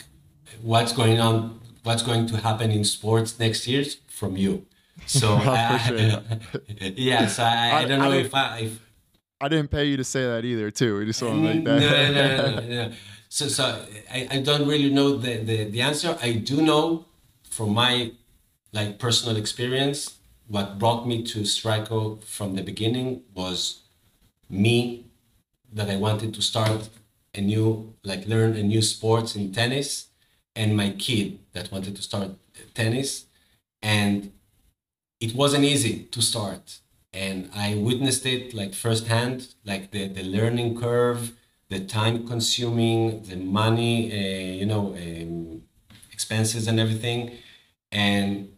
what's 0.62 0.92
going 0.92 1.20
on, 1.20 1.60
what's 1.82 2.02
going 2.02 2.26
to 2.28 2.36
happen 2.38 2.70
in 2.70 2.84
sports 2.84 3.38
next 3.38 3.66
year 3.66 3.84
from 4.08 4.36
you. 4.36 4.66
So 5.06 5.34
I, 5.40 6.22
yeah, 6.96 7.26
so 7.26 7.42
I, 7.42 7.82
I, 7.82 7.84
don't 7.84 7.98
know 7.98 8.12
I 8.12 8.16
if 8.16 8.34
I 8.34 8.58
if, 8.58 8.80
I 9.40 9.48
didn't 9.48 9.70
pay 9.70 9.84
you 9.84 9.96
to 9.98 10.04
say 10.04 10.24
that 10.24 10.44
either, 10.44 10.70
too. 10.70 10.98
We 10.98 11.06
just 11.06 11.22
want 11.22 11.34
to 11.36 11.54
make 11.54 11.64
that. 11.64 11.80
No, 12.12 12.56
no, 12.56 12.60
no, 12.60 12.88
no. 12.88 12.92
So, 13.28 13.48
so 13.48 13.84
I, 14.10 14.28
I 14.30 14.38
don't 14.40 14.66
really 14.66 14.90
know 14.90 15.16
the, 15.16 15.36
the, 15.38 15.64
the 15.64 15.82
answer. 15.82 16.16
I 16.22 16.32
do 16.32 16.62
know 16.62 17.04
from 17.50 17.74
my 17.74 18.12
like 18.76 18.98
personal 18.98 19.36
experience, 19.36 20.18
what 20.46 20.78
brought 20.78 21.06
me 21.06 21.22
to 21.24 21.40
Strikeco 21.40 22.22
from 22.22 22.54
the 22.54 22.62
beginning 22.62 23.22
was 23.34 23.82
me 24.48 25.06
that 25.72 25.90
I 25.90 25.96
wanted 25.96 26.34
to 26.34 26.42
start 26.42 26.88
a 27.34 27.40
new, 27.40 27.94
like 28.04 28.26
learn 28.26 28.56
a 28.56 28.62
new 28.62 28.82
sports 28.82 29.34
in 29.34 29.52
tennis, 29.52 30.08
and 30.54 30.76
my 30.76 30.90
kid 30.90 31.38
that 31.54 31.72
wanted 31.72 31.96
to 31.96 32.02
start 32.02 32.30
tennis. 32.74 33.26
And 33.82 34.32
it 35.20 35.34
wasn't 35.34 35.64
easy 35.64 36.04
to 36.04 36.22
start 36.22 36.80
and 37.16 37.50
I 37.54 37.76
witnessed 37.76 38.26
it 38.26 38.52
like 38.52 38.74
firsthand, 38.74 39.54
like 39.64 39.90
the, 39.90 40.08
the 40.08 40.22
learning 40.22 40.78
curve, 40.78 41.32
the 41.70 41.80
time 41.80 42.26
consuming, 42.26 43.22
the 43.22 43.36
money, 43.36 44.12
uh, 44.12 44.52
you 44.60 44.66
know, 44.66 44.94
um, 44.94 45.62
expenses 46.12 46.68
and 46.68 46.78
everything. 46.78 47.38
And 47.90 48.50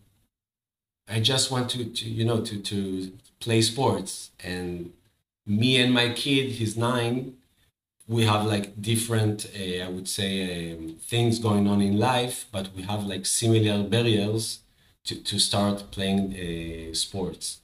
I 1.09 1.21
just 1.21 1.51
want 1.51 1.71
to, 1.71 1.85
to, 1.85 2.09
you 2.09 2.25
know, 2.25 2.41
to, 2.43 2.61
to 2.61 3.13
play 3.41 3.63
sports. 3.63 4.31
And 4.43 4.93
me 5.47 5.79
and 5.79 5.93
my 5.93 6.11
kid, 6.11 6.53
he's 6.53 6.77
nine, 6.77 7.35
we 8.07 8.25
have 8.25 8.45
like 8.47 8.81
different, 8.81 9.47
uh, 9.55 9.85
I 9.85 9.89
would 9.89 10.09
say, 10.09 10.73
um, 10.73 10.97
things 11.01 11.39
going 11.39 11.67
on 11.69 11.81
in 11.81 11.99
life, 11.99 12.47
but 12.53 12.71
we 12.75 12.83
have 12.83 13.05
like 13.05 13.27
similar 13.27 13.83
barriers 13.83 14.61
to, 15.05 15.15
to 15.23 15.39
start 15.39 15.91
playing 15.91 16.35
uh, 16.35 16.95
sports. 16.95 17.61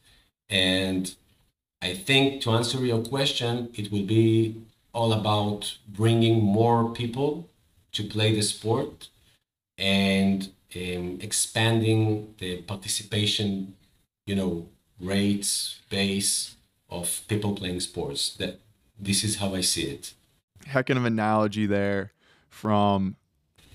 And 0.48 1.14
I 1.82 1.94
think 1.94 2.42
to 2.42 2.50
answer 2.52 2.84
your 2.84 3.02
question, 3.02 3.70
it 3.74 3.90
will 3.92 4.04
be 4.04 4.62
all 4.92 5.12
about 5.12 5.76
bringing 5.88 6.42
more 6.42 6.90
people 6.90 7.48
to 7.92 8.04
play 8.04 8.34
the 8.34 8.42
sport 8.42 9.08
and 9.76 10.50
um, 10.76 11.18
expanding 11.20 12.34
the 12.38 12.62
participation, 12.62 13.74
you 14.26 14.34
know, 14.34 14.68
rates, 15.00 15.80
base 15.90 16.56
of 16.90 17.22
people 17.28 17.54
playing 17.54 17.80
sports. 17.80 18.34
That 18.36 18.60
this 18.98 19.24
is 19.24 19.36
how 19.36 19.54
I 19.54 19.60
see 19.60 19.84
it. 19.84 20.14
Heck 20.66 20.90
of 20.90 20.96
an 20.96 21.04
analogy 21.06 21.66
there 21.66 22.12
from 22.48 23.16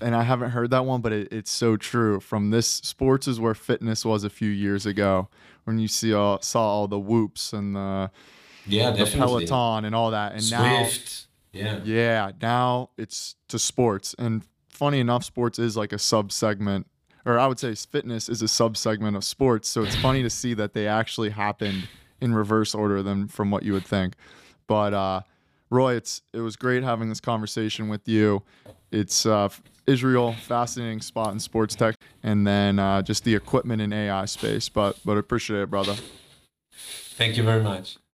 and 0.00 0.14
I 0.14 0.22
haven't 0.22 0.50
heard 0.50 0.70
that 0.70 0.84
one, 0.84 1.00
but 1.00 1.12
it, 1.12 1.28
it's 1.30 1.50
so 1.50 1.76
true. 1.76 2.20
From 2.20 2.50
this 2.50 2.66
sports 2.66 3.28
is 3.28 3.38
where 3.38 3.54
fitness 3.54 4.04
was 4.04 4.24
a 4.24 4.30
few 4.30 4.50
years 4.50 4.86
ago, 4.86 5.28
when 5.64 5.78
you 5.78 5.88
see 5.88 6.12
all, 6.12 6.40
saw 6.40 6.62
all 6.62 6.88
the 6.88 6.98
whoops 6.98 7.52
and 7.52 7.76
the 7.76 8.10
yeah, 8.66 8.90
the 8.90 9.06
Peloton 9.06 9.84
and 9.84 9.94
all 9.94 10.10
that, 10.10 10.32
and 10.32 10.40
Zwift. 10.40 11.26
now 11.52 11.60
yeah, 11.60 11.80
yeah, 11.84 12.32
now 12.40 12.90
it's 12.96 13.36
to 13.48 13.58
sports. 13.58 14.14
And 14.18 14.42
funny 14.68 15.00
enough, 15.00 15.24
sports 15.24 15.58
is 15.58 15.76
like 15.76 15.92
a 15.92 15.98
sub 15.98 16.32
segment, 16.32 16.86
or 17.24 17.38
I 17.38 17.46
would 17.46 17.58
say 17.58 17.74
fitness 17.74 18.28
is 18.28 18.42
a 18.42 18.48
sub 18.48 18.76
segment 18.76 19.16
of 19.16 19.24
sports. 19.24 19.68
So 19.68 19.82
it's 19.82 19.96
funny 19.96 20.22
to 20.22 20.30
see 20.30 20.54
that 20.54 20.72
they 20.72 20.86
actually 20.86 21.30
happened 21.30 21.88
in 22.20 22.34
reverse 22.34 22.74
order 22.74 23.02
than 23.02 23.28
from 23.28 23.50
what 23.50 23.62
you 23.62 23.72
would 23.72 23.86
think. 23.86 24.14
But 24.66 24.94
uh, 24.94 25.22
Roy, 25.70 25.94
it's 25.94 26.22
it 26.32 26.40
was 26.40 26.56
great 26.56 26.82
having 26.82 27.08
this 27.08 27.20
conversation 27.20 27.88
with 27.88 28.06
you. 28.08 28.42
It's 28.90 29.26
uh, 29.26 29.48
Israel, 29.86 30.32
fascinating 30.32 31.00
spot 31.00 31.32
in 31.32 31.40
sports 31.40 31.74
tech, 31.74 31.94
and 32.22 32.46
then 32.46 32.78
uh, 32.78 33.02
just 33.02 33.24
the 33.24 33.34
equipment 33.34 33.82
in 33.82 33.92
AI 33.92 34.24
space. 34.24 34.68
But 34.68 34.98
but 35.04 35.16
appreciate 35.16 35.62
it, 35.62 35.70
brother. 35.70 35.96
Thank 36.72 37.36
you 37.36 37.42
very 37.42 37.62
much. 37.62 38.00